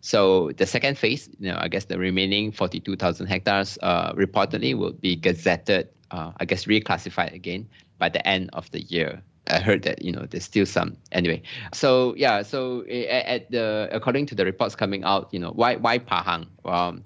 So 0.00 0.50
the 0.58 0.66
second 0.66 0.98
phase, 0.98 1.30
you 1.38 1.50
know, 1.50 1.58
I 1.58 1.68
guess 1.68 1.86
the 1.86 1.98
remaining 1.98 2.52
42,000 2.52 3.26
hectares 3.26 3.78
uh, 3.80 4.12
reportedly 4.12 4.76
will 4.76 4.92
be 4.92 5.16
gazetted, 5.16 5.88
uh, 6.10 6.32
I 6.36 6.44
guess 6.44 6.66
reclassified 6.66 7.32
again 7.32 7.68
by 7.98 8.10
the 8.10 8.26
end 8.28 8.50
of 8.52 8.70
the 8.72 8.82
year. 8.82 9.22
I 9.46 9.60
heard 9.60 9.82
that 9.82 10.02
you 10.02 10.12
know 10.12 10.26
there's 10.28 10.44
still 10.44 10.66
some 10.66 10.96
anyway. 11.12 11.42
So 11.72 12.14
yeah, 12.16 12.42
so 12.42 12.82
at, 12.82 13.26
at 13.26 13.50
the 13.50 13.88
according 13.92 14.26
to 14.26 14.34
the 14.34 14.44
reports 14.44 14.74
coming 14.74 15.04
out, 15.04 15.28
you 15.32 15.38
know 15.38 15.50
why 15.50 15.76
why 15.76 15.98
Pahang? 15.98 16.46
Um, 16.64 17.04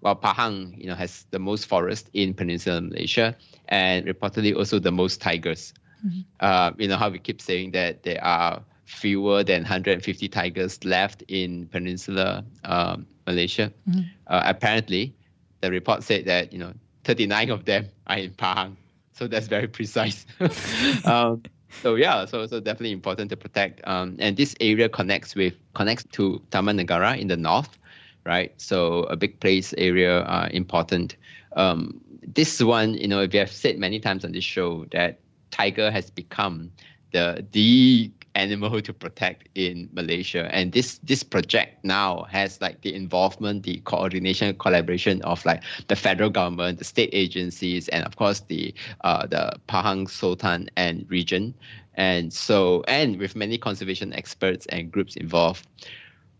well, 0.00 0.16
Pahang 0.16 0.76
you 0.78 0.86
know 0.86 0.94
has 0.94 1.26
the 1.30 1.38
most 1.38 1.66
forest 1.66 2.08
in 2.12 2.34
Peninsular 2.34 2.80
Malaysia 2.80 3.36
and 3.68 4.06
reportedly 4.06 4.56
also 4.56 4.78
the 4.78 4.92
most 4.92 5.20
tigers. 5.20 5.74
Mm-hmm. 6.06 6.20
Uh, 6.38 6.72
you 6.78 6.88
know 6.88 6.96
how 6.96 7.10
we 7.10 7.18
keep 7.18 7.40
saying 7.42 7.72
that 7.72 8.02
there 8.04 8.22
are 8.22 8.62
fewer 8.84 9.44
than 9.44 9.62
150 9.62 10.28
tigers 10.28 10.84
left 10.84 11.22
in 11.28 11.66
Peninsular 11.66 12.42
um, 12.64 13.06
Malaysia. 13.26 13.72
Mm-hmm. 13.88 14.00
Uh, 14.26 14.42
apparently, 14.44 15.14
the 15.60 15.70
report 15.70 16.02
said 16.02 16.26
that 16.26 16.52
you 16.52 16.58
know 16.58 16.72
39 17.04 17.50
of 17.50 17.64
them 17.64 17.88
are 18.06 18.18
in 18.18 18.30
Pahang. 18.30 18.76
So 19.12 19.26
that's 19.26 19.48
very 19.48 19.68
precise. 19.68 20.24
um, 21.04 21.42
so 21.70 21.94
yeah, 21.94 22.24
so 22.24 22.46
so 22.46 22.60
definitely 22.60 22.92
important 22.92 23.30
to 23.30 23.36
protect. 23.36 23.80
Um, 23.86 24.16
and 24.18 24.36
this 24.36 24.54
area 24.60 24.88
connects 24.88 25.34
with 25.34 25.54
connects 25.74 26.04
to 26.12 26.42
Taman 26.50 26.78
Negara 26.78 27.18
in 27.18 27.28
the 27.28 27.36
north, 27.36 27.78
right? 28.24 28.52
So 28.60 29.04
a 29.04 29.16
big 29.16 29.40
place 29.40 29.72
area, 29.78 30.20
uh, 30.20 30.48
important. 30.52 31.16
Um, 31.56 32.00
this 32.26 32.62
one, 32.62 32.94
you 32.94 33.08
know, 33.08 33.26
we 33.30 33.38
have 33.38 33.50
said 33.50 33.78
many 33.78 33.98
times 33.98 34.24
on 34.24 34.32
this 34.32 34.44
show 34.44 34.84
that 34.92 35.18
tiger 35.50 35.90
has 35.90 36.10
become 36.10 36.70
the 37.12 37.44
the 37.52 38.10
animal 38.34 38.80
to 38.80 38.92
protect 38.92 39.48
in 39.54 39.88
Malaysia. 39.92 40.48
And 40.54 40.72
this 40.72 40.98
this 41.02 41.22
project 41.22 41.84
now 41.84 42.26
has 42.30 42.60
like 42.60 42.80
the 42.82 42.94
involvement, 42.94 43.64
the 43.64 43.78
coordination, 43.84 44.56
collaboration 44.56 45.22
of 45.22 45.44
like 45.44 45.62
the 45.88 45.96
federal 45.96 46.30
government, 46.30 46.78
the 46.78 46.84
state 46.84 47.10
agencies, 47.12 47.88
and 47.88 48.04
of 48.04 48.16
course 48.16 48.40
the 48.40 48.74
uh, 49.02 49.26
the 49.26 49.52
Pahang 49.68 50.08
Sultan 50.08 50.70
and 50.76 51.06
region. 51.08 51.54
And 51.94 52.32
so 52.32 52.84
and 52.86 53.18
with 53.18 53.34
many 53.34 53.58
conservation 53.58 54.12
experts 54.14 54.66
and 54.66 54.90
groups 54.90 55.16
involved. 55.16 55.66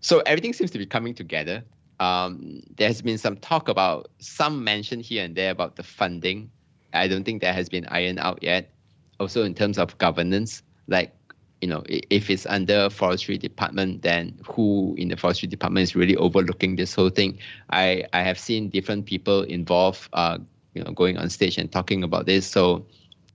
So 0.01 0.21
everything 0.21 0.53
seems 0.53 0.71
to 0.71 0.79
be 0.79 0.87
coming 0.87 1.15
together. 1.15 1.63
Um, 1.99 2.63
there 2.77 2.89
has 2.89 3.03
been 3.03 3.19
some 3.19 3.37
talk 3.37 3.69
about 3.69 4.09
some 4.19 4.65
mention 4.65 5.01
here 5.01 5.23
and 5.25 5.37
there 5.37 5.51
about 5.51 5.77
the 5.77 5.83
funding. 5.83 6.51
I 6.95 7.09
don't 7.09 7.25
think 7.25 7.43
that 7.43 7.55
has 7.55 7.69
been 7.69 7.87
ironed 7.89 8.19
out 8.19 8.43
yet. 8.43 8.71
Also 9.19 9.45
in 9.45 9.55
terms 9.55 9.77
of 9.77 9.97
governance, 9.99 10.63
like 10.89 11.13
you 11.61 11.69
know, 11.69 11.83
if 11.87 12.31
it's 12.31 12.47
under 12.47 12.89
forestry 12.89 13.37
department, 13.37 14.03
then 14.03 14.39
who 14.47 14.95
in 14.97 15.09
the 15.09 15.17
forestry 15.17 15.47
department 15.47 15.85
is 15.85 15.95
really 15.95 16.17
overlooking 16.17 16.77
this 16.77 16.95
whole 16.95 17.11
thing? 17.11 17.39
I, 17.69 18.05
I 18.13 18.23
have 18.23 18.39
seen 18.39 18.71
different 18.71 19.07
people 19.07 19.43
involved, 19.43 20.09
uh, 20.13 20.39
you 20.75 20.83
know, 20.83 20.93
going 20.93 21.19
on 21.19 21.29
stage 21.29 21.59
and 21.59 21.71
talking 21.71 22.03
about 22.03 22.27
this. 22.27 22.47
So 22.47 22.87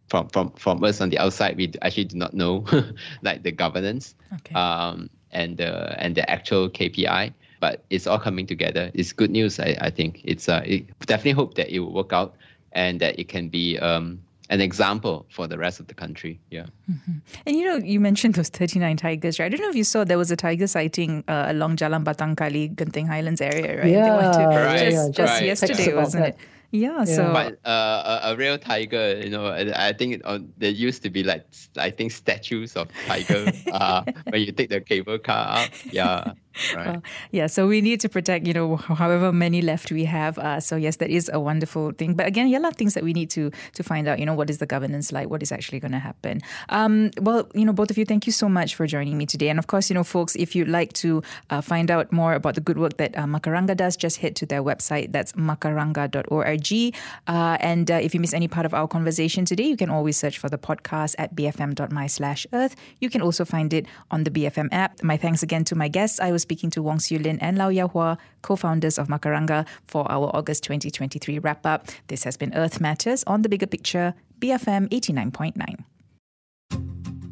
from, 0.10 0.30
from, 0.30 0.52
from 0.52 0.84
us 0.84 1.02
on 1.02 1.10
the 1.10 1.20
outside, 1.20 1.56
we 1.58 1.72
actually 1.82 2.06
do 2.06 2.18
not 2.18 2.34
know 2.34 2.66
like 3.22 3.44
the 3.44 3.52
governance 3.52 4.16
okay. 4.34 4.56
um, 4.56 5.10
and 5.32 5.58
the 5.58 5.96
and 6.02 6.16
the 6.16 6.28
actual 6.30 6.70
KPI. 6.70 7.34
But 7.60 7.84
it's 7.90 8.06
all 8.08 8.20
coming 8.20 8.48
together. 8.48 8.92
It's 8.94 9.14
good 9.14 9.32
news. 9.32 9.60
I, 9.60 9.78
I 9.82 9.90
think 9.90 10.22
it's 10.24 10.50
uh, 10.50 10.62
it, 10.66 10.88
definitely 11.00 11.32
hope 11.32 11.56
that 11.56 11.70
it 11.70 11.80
will 11.80 11.94
work 11.94 12.12
out 12.12 12.36
and 12.74 13.00
that 13.00 13.20
it 13.20 13.28
can 13.30 13.50
be 13.50 13.80
um, 13.80 14.22
an 14.50 14.62
example 14.62 15.26
for 15.30 15.48
the 15.48 15.58
rest 15.58 15.80
of 15.80 15.88
the 15.88 15.94
country. 15.94 16.40
Yeah. 16.52 16.66
Mm-hmm. 16.90 17.12
And 17.46 17.56
you 17.56 17.66
know, 17.66 17.76
you 17.78 18.00
mentioned 18.00 18.36
those 18.36 18.50
39 18.50 18.98
tigers, 18.98 19.40
right? 19.40 19.46
I 19.46 19.50
don't 19.50 19.62
know 19.62 19.70
if 19.70 19.76
you 19.76 19.84
saw 19.84 20.04
there 20.04 20.18
was 20.18 20.32
a 20.32 20.36
tiger 20.36 20.68
sighting 20.68 21.24
uh, 21.28 21.46
along 21.48 21.78
Jalan 21.78 22.04
Batang 22.04 22.38
Kali, 22.38 22.70
Genting 22.70 23.08
Highlands 23.08 23.42
area, 23.42 23.80
right? 23.80 23.92
Yeah, 23.92 24.18
right. 24.18 24.80
just, 24.80 24.96
yeah, 24.96 25.10
just 25.12 25.34
right. 25.34 25.46
yesterday, 25.46 25.94
wasn't 25.94 26.26
it? 26.26 26.38
Yeah, 26.72 26.98
yeah, 26.98 27.04
so 27.06 27.32
but 27.32 27.60
uh, 27.64 28.20
a, 28.24 28.34
a, 28.34 28.36
real 28.36 28.58
tiger, 28.58 29.18
you 29.18 29.30
know, 29.30 29.48
I 29.48 29.94
think 29.94 30.22
uh, 30.26 30.40
there 30.58 30.72
used 30.72 31.04
to 31.04 31.10
be 31.10 31.24
like 31.24 31.46
I 31.78 31.90
think 31.90 32.12
statues 32.12 32.76
of 32.76 32.90
tiger 33.06 33.52
uh, 33.72 34.04
when 34.30 34.42
you 34.42 34.52
take 34.52 34.70
the 34.70 34.82
cable 34.82 35.18
car 35.20 35.60
out. 35.60 35.70
Yeah, 35.86 36.34
Right. 36.74 36.88
Well, 36.88 37.04
yeah, 37.32 37.48
so 37.48 37.68
we 37.68 37.82
need 37.82 38.00
to 38.02 38.10
protect, 38.10 38.48
you 38.48 38.54
know, 38.54 38.78
however 38.78 39.32
many 39.32 39.62
left 39.62 39.92
we 39.92 40.06
have. 40.06 40.38
Uh, 40.38 40.60
so 40.60 40.76
yes, 40.76 40.98
that 40.98 41.10
is 41.10 41.30
a 41.34 41.40
wonderful 41.40 41.92
thing. 41.92 42.14
But 42.14 42.28
again, 42.28 42.48
yeah, 42.48 42.60
a 42.60 42.62
lot 42.62 42.72
of 42.72 42.78
things 42.78 42.94
that 42.94 43.04
we 43.04 43.14
need 43.14 43.30
to 43.32 43.52
to 43.74 43.84
find 43.84 44.08
out. 44.08 44.20
You 44.20 44.26
know, 44.26 44.34
what 44.34 44.50
is 44.50 44.60
the 44.60 44.66
governance 44.66 45.12
like? 45.12 45.30
What 45.30 45.44
is 45.44 45.52
actually 45.52 45.80
going 45.80 45.92
to 45.92 46.00
happen? 46.00 46.42
Um, 46.70 47.12
well, 47.22 47.48
you 47.54 47.66
know, 47.66 47.74
both 47.74 47.92
of 47.92 47.98
you, 47.98 48.06
thank 48.06 48.26
you 48.26 48.32
so 48.32 48.48
much 48.48 48.76
for 48.76 48.88
joining 48.88 49.18
me 49.18 49.26
today. 49.26 49.50
And 49.50 49.60
of 49.60 49.68
course, 49.68 49.90
you 49.90 49.94
know, 49.94 50.04
folks, 50.04 50.36
if 50.36 50.56
you'd 50.56 50.68
like 50.70 50.94
to 50.94 51.22
uh, 51.50 51.62
find 51.62 51.92
out 51.92 52.12
more 52.12 52.34
about 52.34 52.56
the 52.56 52.62
good 52.62 52.78
work 52.78 52.98
that 52.98 53.18
uh, 53.18 53.26
Macaranga 53.26 53.76
does, 53.76 53.98
just 53.98 54.18
head 54.18 54.36
to 54.38 54.46
their 54.46 54.64
website. 54.64 55.12
That's 55.12 55.34
macaranga.org. 55.34 56.96
Uh, 57.28 57.58
and 57.60 57.92
uh, 57.92 57.96
if 57.96 58.14
you 58.14 58.20
miss 58.20 58.34
any 58.34 58.48
part 58.48 58.66
of 58.66 58.74
our 58.74 58.88
conversation 58.88 59.46
today, 59.46 59.64
you 59.64 59.78
can 59.78 59.90
always 59.90 60.18
search 60.18 60.38
for 60.38 60.50
the 60.50 60.58
podcast 60.58 61.16
at 61.18 61.36
bfm.my 61.36 62.08
slash 62.08 62.48
earth. 62.54 62.76
You 63.00 63.10
can 63.10 63.22
also 63.22 63.46
find 63.46 63.74
it 63.74 63.86
on 64.12 64.24
the 64.24 64.32
BFM 64.32 64.70
app. 64.72 65.04
My 65.04 65.18
thanks 65.18 65.44
again 65.44 65.64
to 65.66 65.76
my 65.76 65.88
guests. 65.88 66.20
I 66.20 66.32
was 66.32 66.45
speaking 66.46 66.70
to 66.70 66.84
Wong 66.84 67.00
Siew 67.00 67.20
Lyn 67.24 67.40
and 67.40 67.58
Law 67.58 67.70
Yao 67.70 67.88
Hua, 67.88 68.18
co-founders 68.44 69.00
of 69.00 69.08
Macaranga, 69.08 69.66
for 69.84 70.10
our 70.12 70.30
August 70.36 70.64
2023 70.64 71.40
wrap-up. 71.40 71.88
This 72.08 72.24
has 72.24 72.38
been 72.38 72.54
Earth 72.54 72.80
Matters 72.80 73.24
on 73.26 73.42
The 73.42 73.50
Bigger 73.50 73.66
Picture, 73.66 74.14
BFM 74.40 74.88
89.9. 74.90 75.84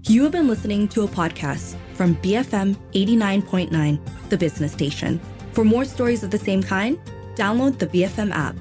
You 0.10 0.24
have 0.24 0.32
been 0.32 0.48
listening 0.48 0.88
to 0.90 1.04
a 1.04 1.08
podcast 1.08 1.76
from 1.94 2.16
BFM 2.18 2.76
89.9, 2.94 4.30
the 4.30 4.38
business 4.38 4.72
station. 4.74 5.22
For 5.54 5.64
more 5.64 5.86
stories 5.86 6.24
of 6.24 6.32
the 6.32 6.40
same 6.40 6.64
kind, 6.64 6.98
download 7.36 7.78
the 7.78 7.88
BFM 7.88 8.32
app. 8.34 8.56